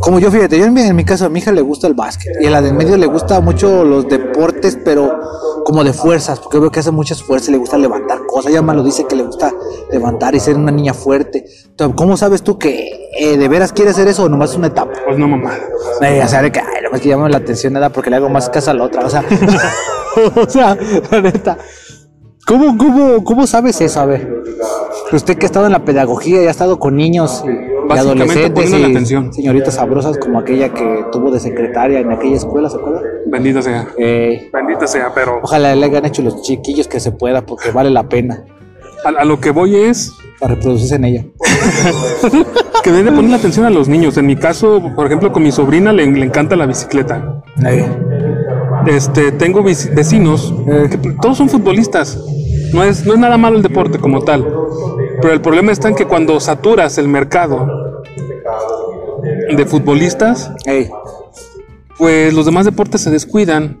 Como 0.00 0.20
yo, 0.20 0.30
fíjate, 0.30 0.58
yo 0.58 0.66
en 0.66 0.74
mi, 0.74 0.82
en 0.82 0.94
mi 0.94 1.04
caso 1.04 1.26
a 1.26 1.28
mi 1.28 1.40
hija 1.40 1.50
le 1.50 1.60
gusta 1.60 1.88
el 1.88 1.94
básquet 1.94 2.32
y 2.40 2.46
a 2.46 2.50
la 2.50 2.62
del 2.62 2.74
medio 2.74 2.96
le 2.96 3.06
gusta 3.06 3.40
mucho 3.40 3.84
los 3.84 4.08
deportes, 4.08 4.78
pero 4.84 5.20
como 5.64 5.82
de 5.82 5.92
fuerzas, 5.92 6.38
porque 6.38 6.58
veo 6.58 6.70
que 6.70 6.80
hace 6.80 6.92
muchas 6.92 7.22
fuerzas, 7.22 7.48
le 7.48 7.58
gusta 7.58 7.76
levantar 7.76 8.17
cosas. 8.38 8.52
Ella 8.52 8.62
me 8.62 8.74
lo 8.74 8.82
dice 8.82 9.06
que 9.06 9.16
le 9.16 9.24
gusta 9.24 9.52
levantar 9.90 10.34
y 10.34 10.40
ser 10.40 10.56
una 10.56 10.72
niña 10.72 10.94
fuerte. 10.94 11.44
Entonces, 11.66 11.96
¿cómo 11.96 12.16
sabes 12.16 12.42
tú 12.42 12.58
que 12.58 13.10
eh, 13.18 13.36
de 13.36 13.48
veras 13.48 13.72
quiere 13.72 13.90
hacer 13.90 14.08
eso 14.08 14.24
o 14.24 14.28
nomás 14.28 14.50
es 14.50 14.56
una 14.56 14.68
etapa? 14.68 14.92
Pues 15.04 15.18
no, 15.18 15.28
mamá. 15.28 15.52
Eh, 16.00 16.22
o 16.24 16.28
sea, 16.28 16.42
de 16.42 16.52
que, 16.52 16.60
ay, 16.60 16.82
nomás 16.82 17.00
que 17.00 17.08
llame 17.08 17.28
la 17.28 17.38
atención 17.38 17.72
nada 17.72 17.90
porque 17.90 18.10
le 18.10 18.16
hago 18.16 18.28
más 18.28 18.48
caso 18.50 18.70
a 18.70 18.74
la 18.74 18.84
otra. 18.84 19.04
O 19.04 19.10
sea, 19.10 19.24
o 20.36 20.48
sea, 20.48 20.76
la 21.10 21.20
neta. 21.20 21.58
¿Cómo, 22.46 22.78
cómo, 22.78 23.24
¿Cómo 23.24 23.46
sabes 23.46 23.80
eso? 23.80 24.00
A 24.00 24.06
ver, 24.06 24.42
usted 25.12 25.36
que 25.36 25.44
ha 25.44 25.48
estado 25.48 25.66
en 25.66 25.72
la 25.72 25.84
pedagogía 25.84 26.42
y 26.42 26.46
ha 26.46 26.50
estado 26.50 26.78
con 26.78 26.96
niños 26.96 27.44
y, 27.44 27.77
y 27.88 27.96
Básicamente 27.96 28.32
adolescentes 28.44 28.70
y 28.80 28.84
atención. 28.84 29.32
señoritas 29.32 29.74
sabrosas 29.74 30.18
como 30.18 30.38
aquella 30.38 30.68
que 30.74 31.04
tuvo 31.12 31.30
de 31.30 31.40
secretaria 31.40 32.00
en 32.00 32.12
aquella 32.12 32.36
escuela, 32.36 32.68
¿se 32.70 32.76
acuerda? 32.76 33.00
Bendita 33.26 33.62
sea. 33.62 33.88
Eh, 33.98 34.50
Bendita 34.52 34.86
sea, 34.86 35.12
pero 35.14 35.40
ojalá 35.42 35.74
le 35.74 35.84
hayan 35.86 36.04
hecho 36.04 36.22
los 36.22 36.42
chiquillos 36.42 36.86
que 36.88 37.00
se 37.00 37.12
pueda 37.12 37.42
porque 37.46 37.70
vale 37.70 37.90
la 37.90 38.08
pena 38.08 38.44
a, 39.04 39.08
a 39.20 39.24
lo 39.24 39.40
que 39.40 39.50
voy 39.50 39.76
es 39.76 40.12
para 40.40 40.54
reproducirse 40.54 40.96
en 40.96 41.04
ella. 41.04 41.24
que 42.82 42.90
deben 42.92 43.06
de 43.06 43.12
ponerle 43.12 43.36
atención 43.36 43.66
a 43.66 43.70
los 43.70 43.88
niños. 43.88 44.16
En 44.18 44.26
mi 44.26 44.36
caso, 44.36 44.82
por 44.94 45.06
ejemplo, 45.06 45.32
con 45.32 45.42
mi 45.42 45.50
sobrina 45.52 45.92
le, 45.92 46.06
le 46.10 46.24
encanta 46.24 46.56
la 46.56 46.66
bicicleta. 46.66 47.42
Eh, 47.66 47.86
Este, 48.86 49.32
tengo 49.32 49.62
vecinos 49.62 50.54
Eh. 50.68 50.88
que 50.90 50.98
todos 51.20 51.36
son 51.38 51.48
futbolistas. 51.48 52.18
No 52.72 52.82
es, 52.84 53.04
no 53.06 53.14
es 53.14 53.18
nada 53.18 53.36
malo 53.36 53.56
el 53.56 53.62
deporte 53.62 53.98
como 53.98 54.22
tal. 54.22 54.46
Pero 55.20 55.32
el 55.34 55.40
problema 55.40 55.72
está 55.72 55.88
en 55.88 55.94
que 55.96 56.04
cuando 56.06 56.38
saturas 56.38 56.96
el 56.98 57.08
mercado 57.08 57.66
de 59.56 59.66
futbolistas, 59.66 60.50
pues 61.96 62.32
los 62.34 62.46
demás 62.46 62.64
deportes 62.64 63.00
se 63.00 63.10
descuidan. 63.10 63.78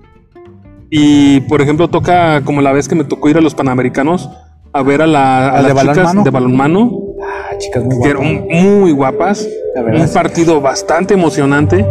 Y 0.90 1.40
por 1.42 1.60
ejemplo, 1.60 1.88
toca 1.88 2.42
como 2.44 2.62
la 2.62 2.72
vez 2.72 2.88
que 2.88 2.94
me 2.94 3.04
tocó 3.04 3.28
ir 3.28 3.36
a 3.36 3.40
los 3.40 3.54
Panamericanos 3.54 4.30
a 4.72 4.82
ver 4.82 5.02
a, 5.02 5.06
la, 5.06 5.48
a 5.50 5.58
¿Al 5.58 5.66
de 5.66 5.74
las 5.74 5.82
chicas 5.82 5.96
balonmano? 5.96 6.24
de 6.24 6.30
balonmano, 6.30 6.90
ah, 7.22 7.56
chicas 7.58 7.84
muy 7.84 8.00
que 8.02 8.12
guapas. 8.12 8.30
eran 8.30 8.46
muy 8.80 8.92
guapas. 8.92 9.48
Verdad, 9.74 10.00
Un 10.00 10.08
sí. 10.08 10.14
partido 10.14 10.60
bastante 10.60 11.14
emocionante, 11.14 11.86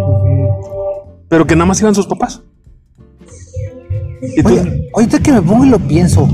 pero 1.29 1.45
que 1.45 1.56
nada 1.56 1.65
más 1.65 1.79
iban 1.81 1.94
sus 1.95 2.07
papás. 2.07 2.41
Y 4.35 4.41
tú- 4.41 4.50
Oye, 4.50 4.89
ahorita 4.94 5.19
que 5.19 5.31
me 5.31 5.41
pongo 5.41 5.65
y 5.65 5.69
lo 5.69 5.79
pienso. 5.79 6.27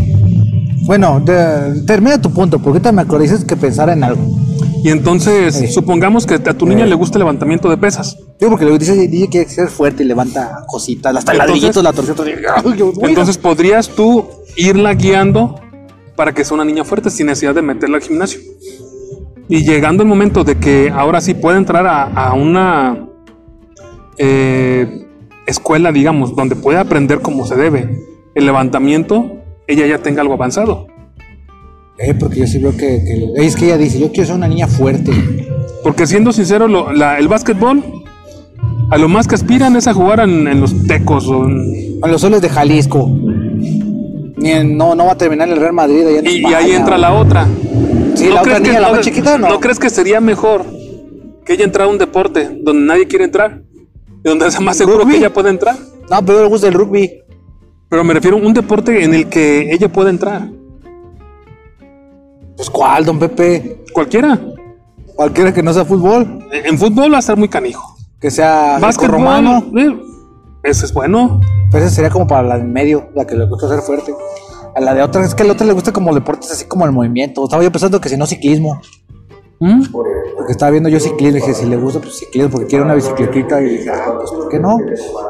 Bueno, 0.85 1.19
de- 1.21 1.81
termina 1.85 2.21
tu 2.21 2.31
punto, 2.33 2.57
porque 2.57 2.77
ahorita 2.77 2.91
me 2.91 3.01
acordé 3.01 3.23
dices 3.23 3.43
que 3.45 3.55
pensara 3.55 3.93
en 3.93 4.03
algo. 4.03 4.21
Y 4.83 4.89
entonces, 4.89 5.55
Sí. 5.55 5.67
supongamos 5.67 6.25
que 6.25 6.35
a 6.35 6.53
tu 6.57 6.65
niña 6.65 6.85
le 6.85 6.95
gusta 6.95 7.17
el 7.17 7.21
levantamiento 7.21 7.69
de 7.69 7.77
pesas. 7.77 8.17
Digo, 8.39 8.51
porque 8.51 8.65
le 8.65 8.77
dice, 8.77 9.07
dice 9.07 9.29
que 9.29 9.45
ser 9.45 9.69
fuerte 9.69 10.03
y 10.03 10.05
levanta 10.05 10.65
cositas, 10.67 11.15
hasta 11.15 11.31
Entonces- 11.31 11.53
ladrillitos, 11.73 11.83
la 11.83 11.93
torsión. 11.93 12.17
Entonces, 13.09 13.37
podrías 13.37 13.87
tú 13.89 14.27
irla 14.57 14.93
guiando 14.93 15.55
para 16.15 16.33
que 16.33 16.43
sea 16.43 16.55
una 16.55 16.65
niña 16.65 16.83
fuerte 16.83 17.09
sin 17.09 17.27
necesidad 17.27 17.55
de 17.55 17.61
meterla 17.61 17.97
al 17.97 18.03
gimnasio. 18.03 18.39
Y 19.49 19.63
llegando 19.65 20.03
el 20.03 20.09
momento 20.09 20.43
de 20.43 20.55
que 20.57 20.91
ahora 20.93 21.21
sí 21.21 21.33
puede 21.33 21.57
entrar 21.57 21.85
a, 21.87 22.03
a 22.03 22.33
una 22.33 23.07
eh, 24.17 25.05
escuela, 25.47 25.91
digamos, 25.91 26.35
donde 26.35 26.55
puede 26.55 26.77
aprender 26.77 27.19
como 27.21 27.45
se 27.45 27.55
debe 27.55 27.99
el 28.35 28.45
levantamiento, 28.45 29.31
ella 29.67 29.85
ya 29.87 29.99
tenga 29.99 30.21
algo 30.21 30.33
avanzado. 30.33 30.87
Eh, 31.97 32.13
porque 32.15 32.39
yo 32.39 32.47
sí 32.47 32.57
veo 32.57 32.71
que, 32.71 33.03
que- 33.03 33.31
Es 33.45 33.55
que 33.55 33.65
ella 33.65 33.77
dice, 33.77 33.99
yo 33.99 34.11
quiero 34.11 34.27
ser 34.27 34.35
una 34.35 34.47
niña 34.47 34.67
fuerte. 34.67 35.11
Porque 35.83 36.07
siendo 36.07 36.31
sincero, 36.33 36.67
lo- 36.67 36.91
la- 36.91 37.19
el 37.19 37.27
básquetbol, 37.27 37.83
a 38.89 38.97
lo 38.97 39.07
más 39.09 39.27
que 39.27 39.35
aspiran 39.35 39.75
es 39.75 39.87
a 39.87 39.93
jugar 39.93 40.19
en, 40.21 40.47
en 40.47 40.59
los 40.59 40.87
tecos 40.87 41.27
o 41.27 41.45
en- 41.45 41.99
A 42.01 42.07
los 42.07 42.21
soles 42.21 42.41
de 42.41 42.49
Jalisco. 42.49 43.07
Ni 44.37 44.49
en- 44.51 44.75
no, 44.77 44.95
no 44.95 45.05
va 45.05 45.13
a 45.13 45.17
terminar 45.17 45.47
en 45.47 45.53
el 45.53 45.59
Real 45.59 45.73
Madrid. 45.73 46.05
allá 46.05 46.19
en 46.19 46.27
y, 46.27 46.45
ahí 46.53 46.71
entra 46.71 46.97
la 46.97 47.13
otra. 47.13 47.47
Sí, 48.15 48.27
la 48.29 48.41
otra 48.41 48.59
niña, 48.59 48.79
la 48.79 48.87
no- 48.89 48.95
más 48.95 49.05
chiquita, 49.05 49.37
no. 49.37 49.49
¿No 49.49 49.59
crees 49.59 49.79
que 49.79 49.89
sería 49.89 50.19
mejor 50.19 50.65
que 51.45 51.53
ella 51.53 51.63
entrara 51.65 51.87
a 51.89 51.91
un 51.91 51.97
deporte 51.97 52.49
donde 52.61 52.85
nadie 52.85 53.07
quiere 53.07 53.25
entrar? 53.25 53.61
Y 54.25 54.29
donde 54.29 54.49
sea 54.51 54.59
más 54.61 54.77
seguro 54.77 54.99
Rugby. 54.99 55.13
que 55.13 55.17
ella 55.19 55.33
pueda 55.33 55.49
entrar. 55.49 55.75
No, 56.09 56.25
pero 56.25 56.41
le 56.43 56.47
gusta 56.47 56.67
el 56.67 56.73
rugby. 56.73 57.19
Pero 57.89 58.03
me 58.03 58.13
refiero 58.13 58.37
a 58.37 58.39
un 58.41 58.53
deporte 58.53 59.03
en 59.03 59.13
el 59.13 59.27
que 59.27 59.71
ella 59.71 59.87
pueda 59.89 60.09
entrar. 60.09 60.49
Pues, 62.55 62.69
¿cuál, 62.69 63.05
don 63.05 63.19
Pepe? 63.19 63.83
Cualquiera. 63.93 64.39
Cualquiera 65.15 65.53
que 65.53 65.61
no 65.63 65.73
sea 65.73 65.85
fútbol. 65.85 66.47
En 66.51 66.77
fútbol 66.77 67.11
va 67.11 67.17
a 67.17 67.19
estar 67.19 67.37
muy 67.37 67.47
canijo. 67.47 67.95
Que 68.19 68.31
sea 68.31 68.77
Básquetbol, 68.79 69.11
romano. 69.11 69.63
eh, 69.77 69.99
ese 70.63 70.85
es 70.85 70.93
bueno. 70.93 71.41
Pero 71.71 71.85
esa 71.85 71.93
sería 71.93 72.09
como 72.09 72.25
para 72.27 72.43
la 72.43 72.57
del 72.57 72.67
medio, 72.67 73.09
la 73.15 73.25
que 73.25 73.35
le 73.35 73.45
gusta 73.45 73.67
ser 73.67 73.79
fuerte. 73.81 74.13
A 74.75 74.79
la 74.81 74.93
de 74.93 75.03
otra, 75.03 75.23
es 75.23 75.35
que 75.35 75.43
a 75.43 75.45
la 75.45 75.53
otra 75.53 75.67
le 75.67 75.73
gusta 75.73 75.91
como 75.91 76.13
deportes 76.13 76.51
así 76.51 76.65
como 76.65 76.85
el 76.85 76.91
movimiento. 76.91 77.43
Estaba 77.43 77.63
yo 77.63 77.71
pensando 77.71 77.99
que 78.01 78.09
si 78.09 78.17
no 78.17 78.25
ciclismo. 78.25 78.81
¿Mm? 79.59 79.83
Porque 80.43 80.51
estaba 80.51 80.71
viendo 80.71 80.89
yo 80.89 80.99
ciclismo 80.99 81.37
y 81.37 81.39
dije, 81.39 81.53
si 81.53 81.65
le 81.65 81.77
gusta, 81.77 82.01
pues 82.01 82.17
ciclismo, 82.17 82.49
porque 82.51 82.67
quiere 82.67 82.83
una 82.83 82.95
bicicletita 82.95 83.61
y 83.61 83.77
dije, 83.77 83.89
ah, 83.89 84.13
pues 84.17 84.29
¿por 84.29 84.49
qué 84.49 84.59
no? 84.59 84.77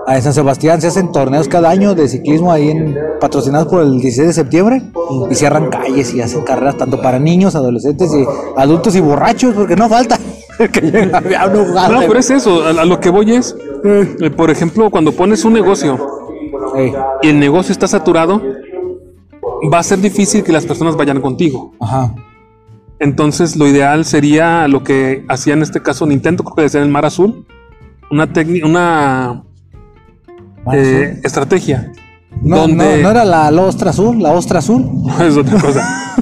A 0.08 0.20
San 0.22 0.34
Sebastián 0.34 0.82
se 0.82 0.88
hacen 0.88 1.12
torneos 1.12 1.48
cada 1.48 1.70
año 1.70 1.94
de 1.94 2.08
ciclismo 2.08 2.52
ahí 2.52 2.72
en, 2.72 2.98
patrocinados 3.20 3.68
por 3.68 3.84
el 3.84 3.92
16 4.00 4.30
de 4.30 4.34
septiembre 4.34 4.82
y 5.30 5.36
cierran 5.36 5.70
calles 5.70 6.16
y 6.16 6.22
hacen 6.22 6.42
carreras 6.42 6.78
tanto 6.78 7.00
para 7.00 7.20
niños, 7.20 7.54
adolescentes 7.54 8.12
y 8.12 8.26
adultos 8.58 8.96
y 8.96 9.02
borrachos, 9.02 9.54
porque 9.54 9.76
no 9.76 9.88
falta. 9.88 10.18
que 10.72 10.82
llega 10.82 11.20
a 11.20 11.48
jugando. 11.48 12.02
No, 12.02 12.08
pero 12.08 12.18
es 12.18 12.32
eso. 12.32 12.66
A, 12.66 12.84
lo 12.84 13.00
que 13.00 13.12
voy 13.12 13.34
es, 13.34 13.56
eh, 13.84 14.32
por 14.36 14.50
ejemplo, 14.50 14.90
cuando 14.90 15.12
pones 15.12 15.46
un 15.46 15.54
negocio 15.54 15.96
y 17.22 17.28
el 17.28 17.40
negocio 17.40 17.72
está 17.72 17.88
saturado, 17.88 18.42
va 19.72 19.78
a 19.78 19.84
ser 19.84 20.00
difícil 20.00 20.44
que 20.44 20.52
las 20.52 20.66
personas 20.66 20.96
vayan 20.96 21.22
contigo. 21.22 21.76
ajá. 21.80 22.16
Entonces, 23.04 23.56
lo 23.58 23.68
ideal 23.68 24.06
sería 24.06 24.68
lo 24.70 24.84
que 24.84 25.26
hacía 25.28 25.54
en 25.54 25.62
este 25.62 25.82
caso 25.82 26.06
Nintendo, 26.06 26.44
creo 26.44 26.56
que 26.56 26.62
decía 26.64 26.80
en 26.80 26.86
el 26.88 26.92
Mar 26.92 27.06
Azul, 27.06 27.46
una 28.10 28.32
técnica, 28.32 28.66
una 28.66 29.44
Mar 30.66 30.78
eh, 30.78 31.20
estrategia. 31.24 31.92
No, 32.42 32.60
donde 32.60 32.98
no, 32.98 33.04
no 33.04 33.12
era 33.12 33.26
la, 33.26 33.52
la 33.52 33.62
ostra 33.62 33.90
azul, 33.92 34.22
la 34.24 34.32
ostra 34.32 34.60
azul. 34.60 34.86
es 35.22 35.36
otra 35.38 35.60
cosa. 35.60 36.16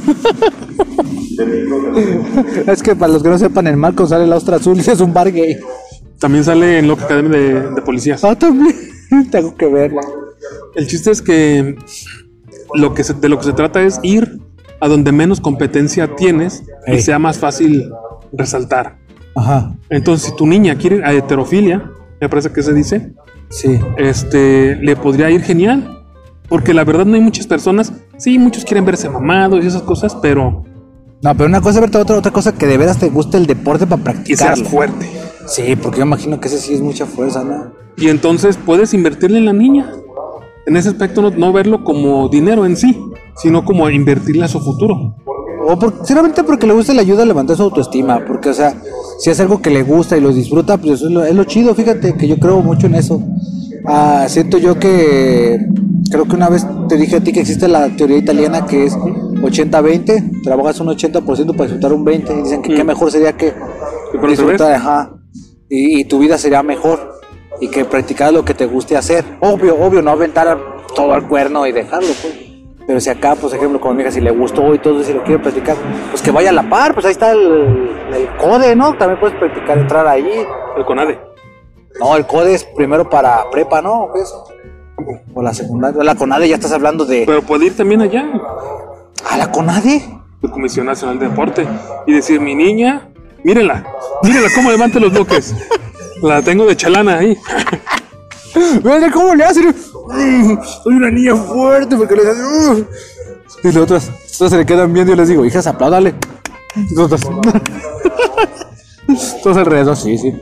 Es 2.67 2.81
que 2.83 2.95
para 2.95 3.13
los 3.13 3.23
que 3.23 3.29
no 3.29 3.38
sepan, 3.38 3.67
en 3.67 3.79
Marco 3.79 4.05
sale 4.07 4.27
la 4.27 4.35
ostra 4.35 4.57
azul 4.57 4.77
y 4.77 4.81
es 4.89 5.00
un 5.00 5.13
bar 5.13 5.31
gay. 5.31 5.57
También 6.19 6.43
sale 6.43 6.79
en 6.79 6.88
Loca 6.88 7.05
Academy 7.05 7.29
de, 7.29 7.69
de 7.71 7.81
Policías. 7.81 8.23
Ah, 8.23 8.35
también. 8.35 8.75
Tengo 9.31 9.55
que 9.55 9.67
verla. 9.67 10.01
El 10.75 10.88
chiste 10.88 11.11
es 11.11 11.21
que 11.21 11.75
lo 12.73 12.93
que 12.93 13.03
se- 13.03 13.13
de 13.13 13.29
lo 13.29 13.38
que 13.38 13.45
se 13.45 13.53
trata 13.53 13.81
es 13.81 14.00
ir 14.03 14.39
a 14.81 14.88
donde 14.88 15.11
menos 15.11 15.39
competencia 15.39 16.15
tienes 16.15 16.63
y 16.88 17.00
sea 17.00 17.19
más 17.19 17.38
fácil 17.38 17.89
resaltar. 18.33 18.97
Ajá, 19.35 19.77
Entonces, 19.89 20.29
si 20.29 20.35
tu 20.35 20.45
niña 20.45 20.75
quiere 20.75 21.05
a 21.05 21.13
heterofilia, 21.13 21.89
me 22.19 22.27
parece 22.27 22.51
que 22.51 22.63
se 22.63 22.73
dice, 22.73 23.13
sí. 23.50 23.79
este, 23.97 24.75
le 24.75 24.95
podría 24.97 25.29
ir 25.29 25.41
genial. 25.41 26.00
Porque 26.50 26.73
la 26.73 26.83
verdad 26.83 27.05
no 27.05 27.15
hay 27.15 27.21
muchas 27.21 27.47
personas, 27.47 27.93
sí, 28.17 28.38
muchos 28.38 28.65
quieren 28.65 28.83
verse 28.83 29.07
mamados 29.07 29.63
y 29.63 29.67
esas 29.67 29.83
cosas, 29.83 30.17
pero 30.21 30.65
No, 31.21 31.38
pero 31.38 31.47
una 31.47 31.61
cosa 31.61 31.75
es 31.75 31.81
verte 31.81 31.97
otra, 31.97 32.17
otra 32.17 32.31
cosa 32.31 32.51
que 32.51 32.67
de 32.67 32.77
veras 32.77 32.97
te 32.97 33.07
guste 33.07 33.38
el 33.38 33.45
deporte 33.45 33.88
para 33.88 34.21
que 34.21 34.35
seas 34.35 34.61
fuerte. 34.63 35.09
Sí, 35.47 35.77
porque 35.81 36.00
yo 36.00 36.03
imagino 36.03 36.41
que 36.41 36.50
ese 36.50 36.57
sí 36.57 36.73
es 36.73 36.81
mucha 36.81 37.05
fuerza, 37.05 37.45
¿no? 37.45 37.71
Y 37.95 38.09
entonces 38.09 38.57
puedes 38.57 38.93
invertirle 38.93 39.38
en 39.38 39.45
la 39.45 39.53
niña. 39.53 39.93
En 40.65 40.75
ese 40.75 40.89
aspecto 40.89 41.21
no, 41.21 41.29
no 41.29 41.53
verlo 41.53 41.85
como 41.85 42.27
dinero 42.27 42.65
en 42.65 42.75
sí, 42.75 43.01
sino 43.38 43.63
como 43.65 43.89
invertirle 43.89 44.45
a 44.45 44.47
su 44.47 44.59
futuro. 44.59 45.15
O 45.67 45.77
por, 45.77 45.97
sinceramente 45.97 46.43
porque 46.43 46.65
le 46.65 46.73
gusta 46.73 46.93
le 46.93 47.01
ayuda 47.01 47.23
a 47.23 47.25
levantar 47.25 47.55
su 47.55 47.63
autoestima, 47.63 48.23
porque 48.25 48.50
o 48.50 48.53
sea, 48.53 48.75
si 49.19 49.29
es 49.29 49.39
algo 49.39 49.61
que 49.61 49.69
le 49.69 49.83
gusta 49.83 50.17
y 50.17 50.21
lo 50.21 50.33
disfruta, 50.33 50.77
pues 50.77 50.93
eso 50.93 51.05
es 51.07 51.11
lo, 51.11 51.23
es 51.23 51.35
lo 51.35 51.43
chido, 51.43 51.75
fíjate 51.75 52.15
que 52.15 52.27
yo 52.27 52.38
creo 52.38 52.61
mucho 52.61 52.88
en 52.88 52.95
eso. 52.95 53.21
Ah, 53.85 54.25
siento 54.27 54.57
yo 54.57 54.77
que 54.79 55.57
creo 56.09 56.25
que 56.25 56.35
una 56.35 56.50
vez 56.50 56.65
te 56.89 56.97
dije 56.97 57.17
a 57.17 57.19
ti 57.23 57.31
que 57.31 57.39
existe 57.41 57.67
la 57.67 57.89
teoría 57.95 58.17
italiana 58.17 58.65
que 58.65 58.85
es 58.85 58.95
80-20, 58.95 60.43
trabajas 60.43 60.79
un 60.79 60.88
80% 60.88 61.23
para 61.55 61.63
disfrutar 61.63 61.93
un 61.93 62.03
20 62.03 62.33
y 62.33 62.41
dicen 62.43 62.61
que 62.61 62.75
qué 62.75 62.83
Mm. 62.83 62.88
mejor 62.88 63.11
sería 63.11 63.33
que 63.33 63.53
¿Y 64.13 64.27
disfrutar, 64.27 64.73
ajá, 64.73 65.13
y, 65.69 66.01
y 66.01 66.05
tu 66.05 66.19
vida 66.19 66.38
sería 66.38 66.61
mejor 66.63 67.19
y 67.59 67.69
que 67.69 67.85
practicaras 67.85 68.33
lo 68.33 68.43
que 68.43 68.53
te 68.53 68.65
guste 68.65 68.97
hacer. 68.97 69.23
Obvio, 69.39 69.79
obvio, 69.79 70.01
no 70.01 70.11
aventar 70.11 70.57
todo 70.95 71.13
al 71.13 71.27
cuerno 71.27 71.65
y 71.67 71.71
dejarlo, 71.71 72.09
pues. 72.21 72.50
Pero 72.91 73.00
si 73.00 73.10
acá, 73.10 73.38
pues, 73.39 73.53
ejemplo, 73.53 73.79
como 73.79 73.93
mi 73.93 74.01
hija, 74.01 74.12
si 74.12 74.19
le 74.19 74.31
gustó 74.31 74.75
y 74.75 74.79
todo, 74.79 75.01
si 75.01 75.13
lo 75.13 75.24
quiere 75.24 75.41
practicar, 75.41 75.77
pues 76.10 76.21
que 76.21 76.29
vaya 76.29 76.50
a 76.50 76.51
la 76.51 76.69
par, 76.69 76.93
pues 76.93 77.05
ahí 77.05 77.13
está 77.13 77.31
el, 77.31 77.89
el 78.13 78.27
CODE, 78.36 78.75
¿no? 78.75 78.98
También 78.98 79.17
puedes 79.17 79.39
practicar, 79.39 79.77
entrar 79.77 80.05
ahí. 80.05 80.45
El 80.75 80.83
CONADE. 80.83 81.17
No, 82.01 82.17
el 82.17 82.25
CODE 82.25 82.53
es 82.53 82.65
primero 82.65 83.10
para 83.10 83.50
prepa, 83.50 83.81
¿no? 83.81 84.10
¿O 85.33 85.41
la 85.41 85.53
secundaria. 85.53 86.03
La 86.03 86.15
CONADE 86.15 86.50
ya 86.50 86.55
estás 86.55 86.74
hablando 86.74 87.05
de. 87.05 87.24
Pero 87.25 87.41
puede 87.43 87.67
ir 87.67 87.77
también 87.77 88.01
allá, 88.01 88.25
¿A 89.29 89.38
la 89.38 89.50
CONADE? 89.50 90.03
la 90.41 90.51
Comisión 90.51 90.88
Nacional 90.88 91.17
de 91.17 91.29
Deporte, 91.29 91.65
y 92.05 92.12
decir, 92.12 92.41
mi 92.41 92.55
niña, 92.55 93.07
mírenla, 93.45 93.86
mírenla 94.21 94.50
cómo 94.53 94.69
levanta 94.69 95.00
los 95.00 95.13
bloques. 95.13 95.55
La 96.21 96.41
tengo 96.41 96.65
de 96.65 96.75
chalana 96.75 97.19
ahí. 97.19 97.38
Mira 98.83 99.10
cómo 99.13 99.33
le 99.33 99.45
hacen. 99.45 99.74
Soy 100.84 100.93
una 100.96 101.12
niña 101.12 101.36
fuerte 101.36 101.96
porque 101.96 102.15
le 102.15 102.22
hacen. 102.22 102.46
"Uh". 102.46 102.86
Y 103.63 103.67
las 103.67 103.77
otras, 103.77 104.10
otras 104.36 104.51
se 104.51 104.58
le 104.58 104.65
quedan 104.65 104.91
viendo 104.93 105.13
y 105.13 105.15
les 105.15 105.27
digo, 105.27 105.46
hijas, 105.46 105.67
apláudale. 105.67 106.15
Nosotras. 106.96 107.22
Todos 109.43 109.58
alrededor, 109.58 109.98
sí, 109.98 110.17
sí. 110.17 110.34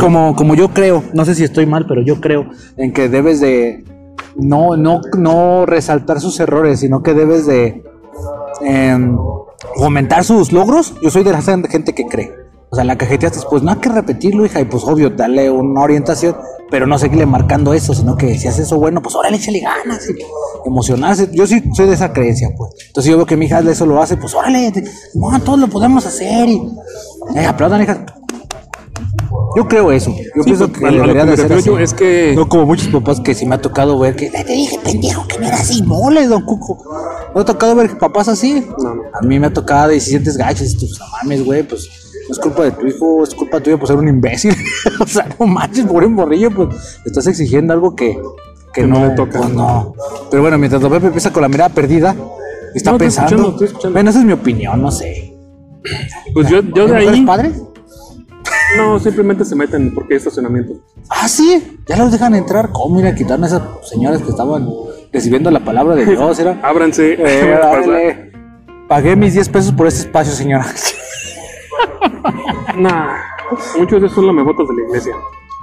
Como, 0.00 0.34
como 0.34 0.54
yo 0.54 0.70
creo, 0.70 1.04
no 1.12 1.24
sé 1.24 1.34
si 1.34 1.44
estoy 1.44 1.66
mal, 1.66 1.86
pero 1.86 2.02
yo 2.02 2.20
creo 2.20 2.46
en 2.76 2.92
que 2.92 3.08
debes 3.08 3.40
de 3.40 3.84
no, 4.36 4.76
no, 4.76 5.00
no 5.18 5.66
resaltar 5.66 6.20
sus 6.20 6.40
errores, 6.40 6.80
sino 6.80 7.02
que 7.02 7.14
debes 7.14 7.46
de 7.46 7.84
em, 8.62 9.16
fomentar 9.76 10.24
sus 10.24 10.52
logros. 10.52 10.94
Yo 11.02 11.10
soy 11.10 11.24
de 11.24 11.32
la 11.32 11.42
gente 11.42 11.94
que 11.94 12.06
cree. 12.06 12.32
O 12.76 12.78
sea, 12.78 12.84
la 12.84 12.98
cajeteaste, 12.98 13.38
pues 13.48 13.62
no 13.62 13.70
hay 13.70 13.78
que 13.78 13.88
repetirlo, 13.88 14.44
hija, 14.44 14.60
y 14.60 14.66
pues 14.66 14.84
obvio, 14.84 15.08
darle 15.08 15.50
una 15.50 15.80
orientación, 15.80 16.36
pero 16.70 16.86
no 16.86 16.98
seguirle 16.98 17.24
marcando 17.24 17.72
eso, 17.72 17.94
sino 17.94 18.18
que 18.18 18.38
si 18.38 18.48
hace 18.48 18.64
eso 18.64 18.76
bueno, 18.76 19.00
pues 19.00 19.14
órale, 19.14 19.38
échale 19.38 19.60
ganas, 19.60 20.06
y 20.10 20.14
emocionarse. 20.68 21.30
Yo 21.32 21.46
sí 21.46 21.62
soy 21.74 21.86
de 21.86 21.94
esa 21.94 22.12
creencia, 22.12 22.50
pues. 22.54 22.72
Entonces 22.88 23.10
yo 23.10 23.16
veo 23.16 23.24
que 23.24 23.34
mi 23.38 23.46
hija 23.46 23.60
eso 23.60 23.86
lo 23.86 24.02
hace, 24.02 24.18
pues 24.18 24.34
órale, 24.34 24.70
te- 24.72 24.84
no, 25.14 25.40
todos 25.40 25.58
lo 25.58 25.68
podemos 25.68 26.04
hacer, 26.04 26.50
y 26.50 26.60
eh, 27.34 27.46
aplaudan, 27.46 27.82
hija. 27.82 28.04
Yo 29.56 29.66
creo 29.68 29.90
eso. 29.90 30.10
Yo 30.10 30.42
Sí, 30.42 30.44
pienso 30.44 30.68
pues, 30.68 30.80
que 30.80 30.90
lo- 30.90 31.02
debería 31.02 31.24
que 31.24 31.30
de 31.30 31.36
ser 31.38 31.52
así. 31.54 31.70
es 31.80 31.94
que- 31.94 32.32
No 32.36 32.46
como 32.46 32.66
muchos 32.66 32.88
papás 32.88 33.20
que 33.20 33.34
sí 33.34 33.46
me 33.46 33.54
ha 33.54 33.60
tocado 33.62 33.98
ver 33.98 34.16
que 34.16 34.28
"Te 34.28 34.44
dije, 34.44 34.78
pendejo, 34.84 35.26
que 35.26 35.38
no 35.38 35.46
era 35.46 35.56
así, 35.56 35.82
mole, 35.82 36.26
don 36.26 36.44
Cuco. 36.44 36.84
¿No 37.34 37.40
ha 37.40 37.44
tocado 37.46 37.74
ver 37.74 37.96
papás 37.96 38.28
así? 38.28 38.66
No. 38.82 38.96
A 39.18 39.22
mí 39.24 39.38
me 39.38 39.46
ha 39.46 39.52
tocado 39.52 39.92
y 39.94 40.00
si 40.00 40.10
sientes 40.10 40.36
gachos, 40.36 40.70
y 40.72 40.76
tú, 40.76 40.86
no 40.98 41.06
mames, 41.22 41.42
güey, 41.44 41.62
pues 41.62 41.88
es 42.30 42.38
culpa 42.38 42.64
de 42.64 42.70
tu 42.72 42.86
hijo, 42.86 43.22
es 43.24 43.34
culpa 43.34 43.60
tuya 43.60 43.76
por 43.76 43.88
ser 43.88 43.96
un 43.96 44.08
imbécil. 44.08 44.54
o 45.00 45.06
sea, 45.06 45.28
no 45.38 45.46
manches, 45.46 45.84
por 45.86 46.04
un 46.04 46.14
morrillo, 46.14 46.50
pues 46.50 46.98
estás 47.04 47.26
exigiendo 47.26 47.72
algo 47.72 47.94
que, 47.94 48.14
que, 48.72 48.82
Que 48.82 48.86
no 48.86 48.98
no, 49.00 49.06
le 49.08 49.14
toca. 49.14 49.38
pues, 49.38 49.50
no. 49.50 49.94
Pero 50.30 50.42
bueno, 50.42 50.58
mientras 50.58 50.80
Don 50.82 50.90
Pepe 50.90 51.06
empieza 51.06 51.32
con 51.32 51.42
la 51.42 51.48
mirada 51.48 51.70
perdida, 51.70 52.14
está 52.74 52.90
No, 52.90 52.96
estoy 52.96 52.98
pensando. 52.98 53.26
escuchando, 53.28 53.50
estoy 53.52 53.66
escuchando. 53.68 53.92
Bueno, 53.94 54.10
esa 54.10 54.18
es 54.20 54.24
mi 54.24 54.32
opinión, 54.32 54.82
no 54.82 54.90
sé. 54.90 55.32
Pues 56.34 56.48
yo, 56.48 56.60
yo 56.62 56.86
de 56.88 56.96
¿Eres 56.96 57.08
ahí. 57.10 57.24
padre? 57.24 57.52
No, 58.76 58.98
simplemente 58.98 59.44
se 59.44 59.54
meten 59.54 59.94
porque 59.94 60.14
hay 60.14 60.18
estacionamiento. 60.18 60.74
Ah, 61.08 61.28
sí, 61.28 61.78
ya 61.86 61.96
los 61.96 62.10
dejan 62.10 62.34
entrar. 62.34 62.70
¿Cómo 62.72 62.98
ir 63.00 63.06
a 63.06 63.14
quitar 63.14 63.40
a 63.42 63.46
esas 63.46 63.62
señoras 63.88 64.20
que 64.22 64.30
estaban 64.30 64.68
recibiendo 65.12 65.50
la 65.52 65.60
palabra 65.64 65.94
de 65.94 66.04
Dios? 66.04 66.38
Era. 66.40 66.58
Ábranse. 66.62 67.16
Eh. 67.18 68.32
Pagué 68.88 69.16
mis 69.16 69.34
10 69.34 69.48
pesos 69.48 69.72
por 69.72 69.86
este 69.86 70.00
espacio, 70.02 70.32
señora. 70.32 70.66
Nah, 72.76 73.16
muchos 73.78 74.00
de 74.00 74.06
esos 74.06 74.16
son 74.16 74.26
lamebotas 74.26 74.68
de 74.68 74.74
la 74.74 74.82
iglesia. 74.88 75.14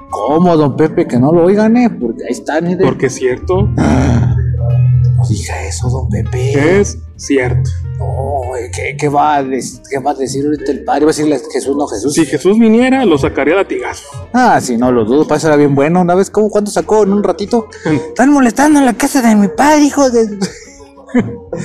¿Cómo, 0.09 0.55
don 0.57 0.75
Pepe? 0.75 1.07
Que 1.07 1.17
no 1.17 1.31
lo 1.33 1.43
oigan, 1.45 1.75
eh, 1.77 1.89
porque 1.89 2.23
ahí 2.23 2.31
están. 2.31 2.67
eh, 2.67 2.75
de- 2.75 2.85
Porque 2.85 3.07
es 3.07 3.13
cierto, 3.15 3.63
No 3.63 5.25
diga 5.29 5.63
eso, 5.67 5.89
don 5.89 6.09
Pepe. 6.09 6.79
es 6.81 6.99
cierto. 7.15 7.69
No, 7.97 8.55
eh, 8.57 8.69
¿qué, 8.73 8.95
qué 8.99 9.07
va 9.07 9.35
a 9.37 9.43
dec- 9.43 9.81
qué 9.89 9.97
va 9.99 10.11
a 10.11 10.13
decir 10.15 10.45
ahorita 10.45 10.71
el 10.71 10.83
padre? 10.83 11.05
Va 11.05 11.11
a 11.11 11.13
decirle 11.13 11.39
Jesús, 11.51 11.75
no 11.77 11.87
Jesús. 11.87 12.13
Si 12.13 12.25
Jesús 12.25 12.59
viniera, 12.59 13.05
lo 13.05 13.17
sacaría 13.17 13.53
a 13.53 13.57
latigazos. 13.57 14.05
Ah, 14.33 14.59
sí, 14.61 14.75
no 14.77 14.91
lo 14.91 15.05
dudo, 15.05 15.25
para 15.27 15.37
eso 15.37 15.47
era 15.47 15.55
bien 15.55 15.73
bueno. 15.75 16.01
Una 16.01 16.15
vez, 16.15 16.29
¿cómo, 16.29 16.49
¿cuánto 16.49 16.69
sacó 16.71 17.03
en 17.03 17.13
un 17.13 17.23
ratito? 17.23 17.67
Están 17.85 18.31
molestando 18.31 18.79
en 18.79 18.85
la 18.85 18.93
casa 18.93 19.21
de 19.21 19.35
mi 19.35 19.47
padre, 19.47 19.83
hijo 19.83 20.09
de. 20.09 20.37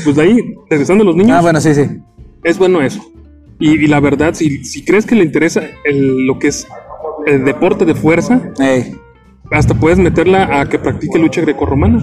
Pues 0.04 0.14
de 0.14 0.22
ahí, 0.22 0.38
regresando 0.70 1.02
a 1.02 1.06
los 1.06 1.16
niños, 1.16 1.36
Ah, 1.38 1.40
bueno, 1.40 1.60
sí, 1.60 1.74
sí. 1.74 1.86
es 2.44 2.58
bueno 2.58 2.80
eso. 2.82 3.00
Y, 3.58 3.70
y 3.72 3.86
la 3.86 4.00
verdad, 4.00 4.34
si, 4.34 4.64
si 4.64 4.84
crees 4.84 5.04
que 5.06 5.14
le 5.14 5.24
interesa 5.24 5.62
el- 5.84 6.26
lo 6.26 6.38
que 6.38 6.48
es 6.48 6.66
el 7.26 7.44
deporte 7.44 7.84
de 7.84 7.94
fuerza, 7.94 8.40
Ey. 8.60 8.94
hasta 9.50 9.74
puedes 9.74 9.98
meterla 9.98 10.60
a 10.60 10.68
que 10.68 10.78
practique 10.78 11.18
lucha 11.18 11.40
grecorromana. 11.40 12.02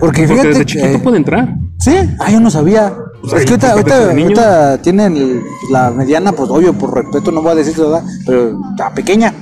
Porque 0.00 0.22
Porque 0.22 0.28
fíjate 0.28 0.48
desde 0.48 0.64
chiquito 0.66 1.02
puede 1.02 1.16
entrar. 1.18 1.54
Sí, 1.78 1.94
ah, 2.20 2.30
yo 2.30 2.40
no 2.40 2.50
sabía. 2.50 2.92
Pues 3.20 3.34
es 3.34 3.44
que 3.44 3.50
ahorita, 3.52 3.72
ahorita, 3.72 4.10
ahorita 4.10 4.82
tienen 4.82 5.42
la 5.70 5.90
mediana, 5.90 6.32
pues 6.32 6.48
obvio, 6.50 6.72
por 6.72 6.94
respeto 6.94 7.30
no 7.30 7.42
voy 7.42 7.52
a 7.52 7.54
decir 7.56 7.74
su 7.74 7.84
edad, 7.84 8.02
pero 8.26 8.58
está 8.70 8.92
pequeña. 8.94 9.32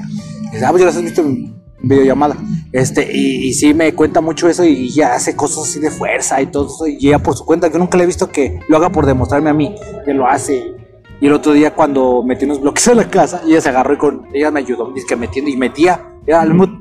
Ah, 0.63 0.69
pues 0.71 0.81
ya 0.81 0.87
las 0.87 0.97
has 0.97 1.03
visto 1.03 1.23
en 1.23 1.55
videollamada. 1.83 2.37
Este, 2.73 3.11
y, 3.13 3.49
y 3.49 3.53
sí 3.53 3.75
me 3.75 3.95
cuenta 3.95 4.21
mucho 4.21 4.49
eso 4.49 4.65
y 4.65 4.91
ya 4.91 5.15
hace 5.15 5.35
cosas 5.35 5.65
así 5.65 5.81
de 5.81 5.91
fuerza 5.91 6.41
y 6.41 6.47
todo 6.47 6.67
eso. 6.67 6.87
Y 6.87 7.09
ella 7.09 7.19
por 7.19 7.35
su 7.35 7.45
cuenta, 7.45 7.69
yo 7.69 7.79
nunca 7.79 7.97
le 7.97 8.05
he 8.05 8.07
visto 8.07 8.31
que 8.31 8.61
lo 8.69 8.77
haga 8.77 8.91
por 8.91 9.07
demostrarme 9.07 9.51
a 9.51 9.55
mí, 9.55 9.75
que 10.05 10.15
lo 10.15 10.27
hace. 10.27 10.75
Y 11.21 11.27
el 11.27 11.33
otro 11.33 11.53
día 11.53 11.75
cuando 11.75 12.23
metí 12.23 12.45
unos 12.45 12.61
bloques 12.61 12.87
a 12.89 12.95
la 12.95 13.11
casa, 13.11 13.43
ella 13.47 13.61
se 13.61 13.69
agarró 13.69 13.95
y 13.95 13.99
con, 13.99 14.27
ella 14.33 14.51
me 14.51 14.61
ayudó, 14.61 14.93
dice 14.93 15.07
que 15.07 15.17
metiendo 15.17 15.51
y 15.51 15.57
metía. 15.57 16.07
Era 16.27 16.45
no, 16.45 16.81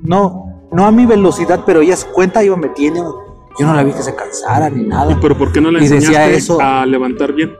no 0.72 0.86
a 0.86 0.92
mi 0.92 1.06
velocidad, 1.06 1.64
pero 1.66 1.82
ella 1.82 1.96
su 1.96 2.08
cuenta 2.08 2.44
iba 2.44 2.56
metiendo. 2.56 3.48
Yo 3.60 3.66
no 3.66 3.74
la 3.74 3.84
vi 3.84 3.92
que 3.92 4.04
se 4.04 4.16
cansara 4.16 4.70
ni 4.70 4.86
nada. 4.86 5.18
Pero 5.20 5.38
¿por 5.38 5.52
qué 5.52 5.60
no 5.60 5.72
le 5.72 5.82
decía 5.82 5.98
enseñaste 5.98 6.36
eso. 6.36 6.62
a 6.62 6.86
levantar 6.86 7.34
bien? 7.34 7.52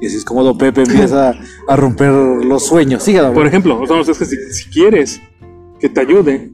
Y 0.00 0.06
así 0.06 0.16
es 0.16 0.24
como 0.24 0.42
Don 0.42 0.56
Pepe 0.56 0.82
empieza 0.82 1.34
a 1.68 1.76
romper 1.76 2.10
los 2.10 2.64
sueños. 2.66 3.04
Don 3.04 3.34
Por 3.34 3.46
ejemplo, 3.46 3.80
o 3.80 3.86
sea, 3.86 4.00
es 4.00 4.18
que 4.18 4.24
si, 4.24 4.36
si 4.52 4.70
quieres 4.70 5.20
que 5.80 5.88
te 5.88 6.00
ayude 6.00 6.50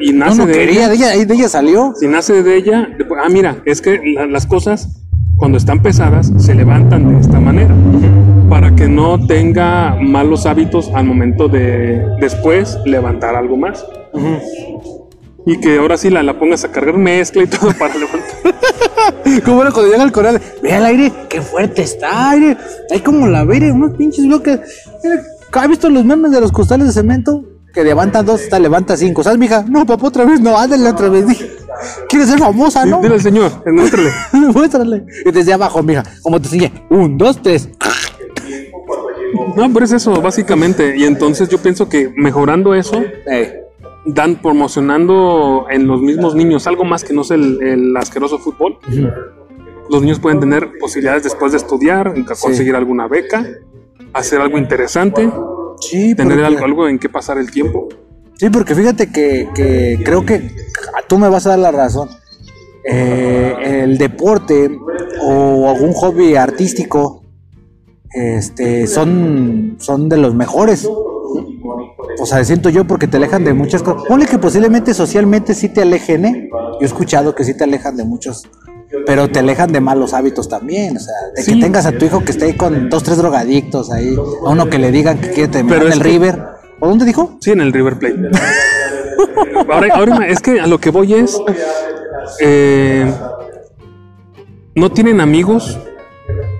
y 0.00 0.12
nace 0.12 0.38
no 0.38 0.46
de 0.46 0.52
quería, 0.52 0.72
ella, 0.86 0.88
de 0.88 0.94
ella, 1.16 1.24
de 1.26 1.34
ella 1.34 1.48
salió. 1.48 1.92
si 1.98 2.06
nace 2.08 2.42
de 2.42 2.56
ella, 2.56 2.88
ah, 3.22 3.28
mira, 3.30 3.58
es 3.66 3.80
que 3.80 4.00
la- 4.14 4.26
las 4.26 4.46
cosas 4.46 4.88
cuando 5.36 5.58
están 5.58 5.82
pesadas 5.82 6.32
se 6.38 6.54
levantan 6.54 7.12
de 7.14 7.20
esta 7.20 7.40
manera 7.40 7.74
para 8.48 8.74
que 8.74 8.88
no 8.88 9.26
tenga 9.26 9.96
malos 10.00 10.44
hábitos 10.46 10.90
al 10.94 11.04
momento 11.06 11.48
de 11.48 12.04
después 12.20 12.78
levantar 12.84 13.34
algo 13.36 13.56
más. 13.56 13.84
Y 15.46 15.58
que 15.60 15.78
ahora 15.78 15.96
sí 15.96 16.10
la, 16.10 16.22
la 16.22 16.38
pongas 16.38 16.64
a 16.64 16.70
cargar 16.72 16.96
mezcla 16.98 17.42
y 17.42 17.46
todo 17.46 17.72
para 17.78 17.94
levantar. 17.94 19.42
Como 19.44 19.62
era 19.62 19.70
cuando 19.70 19.90
llega 19.90 20.02
el 20.04 20.12
coral, 20.12 20.40
ve 20.62 20.72
al 20.72 20.84
aire, 20.84 21.12
qué 21.28 21.40
fuerte 21.40 21.82
está, 21.82 22.30
aire. 22.30 22.56
Hay 22.90 23.00
como 23.00 23.26
la 23.26 23.40
aire, 23.42 23.72
unos 23.72 23.92
pinches 23.96 24.26
bloques. 24.26 24.60
Mira, 25.02 25.22
¿has 25.52 25.68
visto 25.68 25.88
los 25.88 26.04
memes 26.04 26.30
de 26.32 26.40
los 26.40 26.52
costales 26.52 26.88
de 26.88 26.92
cemento? 26.92 27.44
Que 27.72 27.84
levantan 27.84 28.26
dos, 28.26 28.42
hasta 28.42 28.58
levanta 28.58 28.96
cinco. 28.96 29.22
¿Sabes, 29.22 29.38
mija? 29.38 29.64
No, 29.68 29.86
papá, 29.86 30.08
otra 30.08 30.24
vez, 30.24 30.40
no, 30.40 30.56
ándale 30.58 30.88
otra 30.88 31.08
vez. 31.08 31.24
¿Quieres 32.08 32.28
ser 32.28 32.38
famosa, 32.38 32.84
no? 32.84 33.00
Dile 33.00 33.14
al 33.14 33.20
señor, 33.20 33.50
muéstrale. 33.72 34.10
Muéstrale. 34.32 35.06
Y 35.24 35.30
desde 35.30 35.52
abajo, 35.52 35.82
mija, 35.82 36.02
como 36.22 36.40
te 36.40 36.46
enseñé. 36.46 36.72
Un, 36.90 37.16
dos, 37.16 37.40
tres. 37.40 37.68
No, 39.56 39.72
pero 39.72 39.84
es 39.84 39.92
eso, 39.92 40.20
básicamente. 40.20 40.96
Y 40.96 41.04
entonces 41.04 41.48
yo 41.48 41.58
pienso 41.58 41.88
que 41.88 42.12
mejorando 42.16 42.74
eso, 42.74 43.02
Eh, 43.30 43.56
dan 44.06 44.36
promocionando 44.36 45.66
en 45.70 45.86
los 45.86 46.00
mismos 46.00 46.34
niños 46.34 46.66
algo 46.66 46.84
más 46.84 47.04
que 47.04 47.12
no 47.12 47.22
es 47.22 47.30
el, 47.30 47.62
el 47.62 47.96
asqueroso 47.96 48.38
fútbol. 48.38 48.78
Los 49.90 50.02
niños 50.02 50.18
pueden 50.20 50.40
tener 50.40 50.78
posibilidades 50.78 51.24
después 51.24 51.52
de 51.52 51.58
estudiar, 51.58 52.14
conseguir 52.40 52.76
alguna 52.76 53.08
beca, 53.08 53.44
hacer 54.12 54.40
algo 54.40 54.56
interesante, 54.56 55.30
sí, 55.80 56.14
tener 56.14 56.34
porque- 56.34 56.46
algo, 56.46 56.64
algo 56.64 56.88
en 56.88 56.98
qué 56.98 57.08
pasar 57.08 57.38
el 57.38 57.50
tiempo. 57.50 57.88
Sí, 58.38 58.48
porque 58.50 58.74
fíjate 58.74 59.10
que, 59.12 59.48
que 59.54 60.00
creo 60.04 60.24
que 60.24 60.50
tú 61.08 61.18
me 61.18 61.28
vas 61.28 61.46
a 61.46 61.50
dar 61.50 61.58
la 61.58 61.70
razón. 61.72 62.08
Eh, 62.84 63.54
el 63.82 63.98
deporte 63.98 64.70
o 65.22 65.68
algún 65.68 65.92
hobby 65.92 66.34
artístico 66.36 67.22
este, 68.12 68.86
son, 68.86 69.76
son 69.78 70.08
de 70.08 70.16
los 70.16 70.34
mejores. 70.34 70.88
O 72.18 72.26
sea, 72.26 72.42
siento 72.44 72.70
yo 72.70 72.86
porque 72.86 73.06
te 73.06 73.18
alejan 73.18 73.44
de 73.44 73.52
muchas 73.54 73.82
cosas. 73.82 74.04
Ponle 74.08 74.26
que 74.26 74.38
posiblemente 74.38 74.94
socialmente 74.94 75.54
sí 75.54 75.68
te 75.68 75.82
alejen, 75.82 76.24
¿eh? 76.24 76.48
Yo 76.52 76.78
he 76.80 76.84
escuchado 76.86 77.34
que 77.34 77.44
sí 77.44 77.54
te 77.54 77.64
alejan 77.64 77.96
de 77.96 78.04
muchos, 78.04 78.48
pero 79.06 79.28
te 79.28 79.38
alejan 79.38 79.72
de 79.72 79.80
malos 79.80 80.14
hábitos 80.14 80.48
también. 80.48 80.96
O 80.96 81.00
sea, 81.00 81.14
de 81.34 81.42
Sí. 81.42 81.54
que 81.54 81.60
tengas 81.60 81.86
a 81.86 81.92
tu 81.92 82.04
hijo 82.04 82.24
que 82.24 82.32
esté 82.32 82.46
ahí 82.46 82.56
con 82.56 82.88
dos, 82.88 83.02
tres 83.02 83.16
drogadictos 83.18 83.90
ahí, 83.90 84.14
a 84.16 84.48
uno 84.50 84.68
que 84.68 84.78
le 84.78 84.90
digan 84.90 85.18
que 85.20 85.30
quiere 85.30 85.48
terminar 85.48 85.82
en 85.82 85.92
el 85.92 85.98
que- 85.98 86.04
River. 86.08 86.42
¿O 86.80 86.88
dónde 86.88 87.04
dijo? 87.04 87.36
Sí, 87.40 87.50
en 87.50 87.60
el 87.60 87.72
River 87.72 87.98
Plate. 87.98 88.16
ahora, 89.70 89.94
ahora 89.94 90.26
es 90.28 90.40
que 90.40 90.60
a 90.60 90.66
lo 90.66 90.78
que 90.78 90.90
voy 90.90 91.14
es. 91.14 91.38
eh, 92.40 93.12
no 94.74 94.90
tienen 94.92 95.20
amigos 95.20 95.78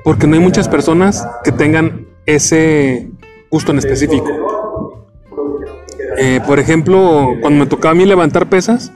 porque 0.04 0.26
no 0.26 0.34
hay 0.34 0.40
muchas 0.40 0.68
personas 0.68 1.26
que 1.44 1.52
tengan 1.52 2.06
ese 2.26 3.10
gusto 3.50 3.72
en 3.72 3.78
específico. 3.78 4.25
Eh, 6.23 6.39
por 6.47 6.59
ejemplo, 6.59 7.31
cuando 7.41 7.61
me 7.61 7.67
tocaba 7.67 7.93
a 7.93 7.95
mí 7.95 8.05
levantar 8.05 8.47
pesas, 8.47 8.93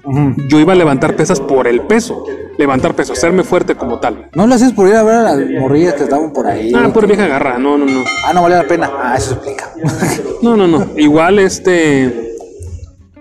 yo 0.49 0.61
iba 0.61 0.75
a 0.75 0.76
levantar 0.76 1.16
pesas 1.16 1.40
por 1.40 1.66
el 1.66 1.81
peso. 1.81 2.23
Levantar 2.59 2.95
peso, 2.95 3.14
hacerme 3.14 3.43
fuerte 3.45 3.75
como 3.75 3.99
tal. 3.99 4.28
No 4.35 4.47
lo 4.47 4.54
haces 4.54 4.73
por 4.73 4.88
ir 4.88 4.95
a 4.95 5.02
ver 5.02 5.14
a 5.14 5.23
las 5.23 5.38
morrillas 5.59 5.95
que 5.95 6.02
estaban 6.04 6.35
por 6.35 6.47
ahí. 6.47 6.71
Ah, 6.76 6.90
por 6.93 7.07
vieja 7.07 7.26
garra, 7.26 7.57
no, 7.59 7.78
no, 7.78 7.87
no. 7.87 8.04
Ah, 8.26 8.35
no 8.35 8.43
vale 8.43 8.57
la 8.57 8.64
pena. 8.64 8.90
Ah, 8.97 9.14
eso 9.16 9.35
explica. 9.35 9.73
No, 10.43 10.54
no, 10.54 10.66
no. 10.66 10.87
Igual 10.99 11.38
este 11.38 12.37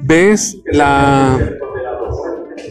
ves 0.01 0.57
la 0.65 1.39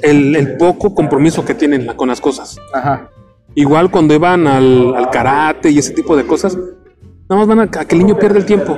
el, 0.02 0.36
el 0.36 0.56
poco 0.58 0.94
compromiso 0.94 1.46
que 1.46 1.54
tienen 1.54 1.86
con 1.96 2.08
las 2.08 2.20
cosas. 2.20 2.58
Ajá. 2.74 3.08
Igual 3.54 3.90
cuando 3.90 4.12
iban 4.12 4.46
al, 4.46 4.94
al 4.94 5.08
karate 5.08 5.70
y 5.70 5.78
ese 5.78 5.94
tipo 5.94 6.14
de 6.14 6.26
cosas, 6.26 6.54
nada 6.56 7.40
más 7.40 7.46
van 7.46 7.60
a, 7.60 7.62
a 7.62 7.84
que 7.86 7.94
el 7.94 8.02
niño 8.02 8.18
pierda 8.18 8.38
el 8.38 8.44
tiempo. 8.44 8.76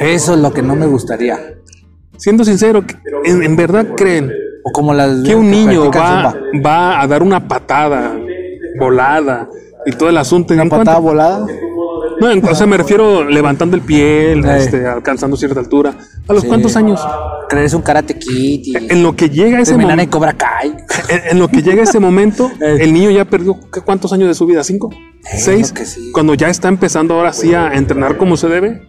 Eso 0.00 0.34
es 0.34 0.40
lo 0.40 0.52
que 0.52 0.62
no 0.62 0.76
me 0.76 0.86
gustaría. 0.86 1.38
Siendo 2.16 2.44
sincero, 2.44 2.84
¿en, 3.24 3.42
en 3.42 3.56
verdad 3.56 3.86
creen 3.96 4.30
O 4.64 4.72
como 4.72 4.92
las 4.92 5.22
que 5.22 5.34
un 5.34 5.50
niño 5.50 5.90
va, 5.90 6.34
va 6.64 7.00
a 7.00 7.06
dar 7.06 7.22
una 7.22 7.48
patada 7.48 8.14
volada 8.78 9.48
y 9.86 9.92
todo 9.92 10.08
el 10.10 10.18
asunto? 10.18 10.52
Una 10.54 10.64
¿En 10.64 10.68
cuánto- 10.68 10.84
patada 10.84 10.98
volada. 11.00 11.46
No, 12.20 12.30
en- 12.30 12.44
o 12.46 12.54
sea, 12.54 12.66
me 12.66 12.76
refiero 12.76 13.24
levantando 13.24 13.74
el 13.76 13.82
pie, 13.82 14.38
este, 14.58 14.86
alcanzando 14.86 15.36
cierta 15.38 15.58
altura. 15.60 15.94
¿A 16.28 16.32
los 16.34 16.42
Sí. 16.42 16.48
cuántos 16.48 16.76
años? 16.76 17.00
Crees 17.48 17.72
un 17.72 17.80
karate 17.80 18.18
kid 18.18 18.60
y 18.64 18.76
En 18.92 19.02
lo 19.02 19.16
que 19.16 19.30
llega 19.30 19.58
ese 19.60 19.72
en 19.74 19.80
momento. 19.80 20.10
Cobra 20.18 20.34
Kai. 20.34 20.76
En, 21.08 21.20
en 21.30 21.38
lo 21.38 21.48
que 21.48 21.62
llega 21.62 21.82
ese 21.82 21.98
momento, 21.98 22.50
Eh. 22.60 22.76
el 22.80 22.92
niño 22.92 23.10
ya 23.10 23.24
perdió 23.24 23.58
¿qué- 23.72 23.80
cuántos 23.80 24.12
años 24.12 24.28
de 24.28 24.34
su 24.34 24.44
vida, 24.44 24.62
cinco, 24.62 24.90
Eh, 24.92 25.38
seis. 25.38 25.72
sí. 25.84 26.10
Cuando 26.12 26.34
ya 26.34 26.50
está 26.50 26.68
empezando 26.68 27.14
ahora 27.14 27.32
sí 27.32 27.54
a 27.54 27.72
entrenar 27.72 28.18
como 28.18 28.36
se 28.36 28.48
debe. 28.48 28.82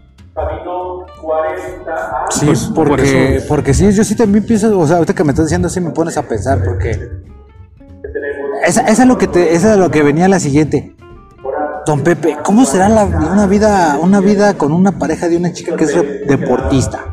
Sí, 2.32 2.46
Pues, 2.46 2.60
por 2.74 2.88
porque, 2.90 3.36
eso. 3.38 3.46
porque 3.48 3.74
sí, 3.74 3.92
yo 3.92 4.04
sí 4.04 4.16
también 4.16 4.46
pienso, 4.46 4.78
o 4.80 4.88
sea, 4.88 4.96
ahorita 4.98 5.14
que 5.14 5.24
me 5.24 5.32
estás 5.32 5.46
diciendo, 5.46 5.70
sí 5.70 5.80
me 5.82 5.92
pones 5.92 6.18
a 6.18 6.24
pensar, 6.24 6.64
porque 6.64 7.10
esa, 8.66 8.82
esa 8.82 9.02
es 9.04 9.08
lo 9.08 9.18
que 9.18 9.28
te, 9.28 9.54
esa 9.56 9.74
es 9.74 9.78
lo 9.80 9.90
que 9.92 10.04
venía 10.04 10.28
la 10.28 10.40
siguiente. 10.40 10.96
Don 11.86 12.02
Pepe, 12.02 12.38
¿cómo 12.44 12.64
será 12.66 12.90
la, 12.90 13.06
una 13.06 13.48
vida, 13.48 13.98
una 14.02 14.20
vida 14.20 14.54
con 14.54 14.72
una 14.72 14.92
pareja 15.00 15.28
de 15.28 15.38
una 15.38 15.52
chica 15.52 15.76
que 15.76 15.84
es 15.86 15.94
deportista? 16.28 17.06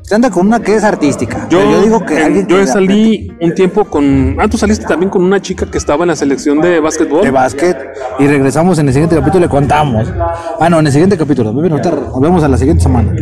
Usted 0.00 0.14
anda 0.14 0.30
con 0.30 0.46
una 0.46 0.60
que 0.60 0.76
es 0.76 0.84
artística. 0.84 1.48
Yo, 1.50 1.58
yo 1.68 1.82
digo 1.82 2.06
que 2.06 2.16
en- 2.16 2.22
alguien 2.22 2.46
yo 2.46 2.58
que 2.60 2.66
salí 2.68 3.28
un 3.40 3.52
tiempo 3.54 3.84
con. 3.84 4.36
Ah, 4.38 4.46
tú 4.48 4.56
saliste 4.56 4.86
también 4.86 5.10
con 5.10 5.24
una 5.24 5.42
chica 5.42 5.68
que 5.68 5.76
estaba 5.78 6.04
en 6.04 6.08
la 6.08 6.16
selección 6.16 6.60
de 6.60 6.78
básquetbol. 6.78 7.22
de 7.24 7.30
básquet 7.32 7.76
y 8.20 8.28
regresamos 8.28 8.78
en 8.78 8.86
el 8.86 8.92
siguiente 8.94 9.16
capítulo 9.16 9.40
y 9.40 9.46
le 9.46 9.48
contamos. 9.50 10.06
Ah, 10.60 10.70
no, 10.70 10.78
en 10.78 10.86
el 10.86 10.92
siguiente 10.92 11.18
capítulo. 11.18 11.52
Nos 11.52 12.20
vemos 12.20 12.44
a 12.44 12.48
la 12.48 12.56
siguiente 12.56 12.84
semana. 12.84 13.12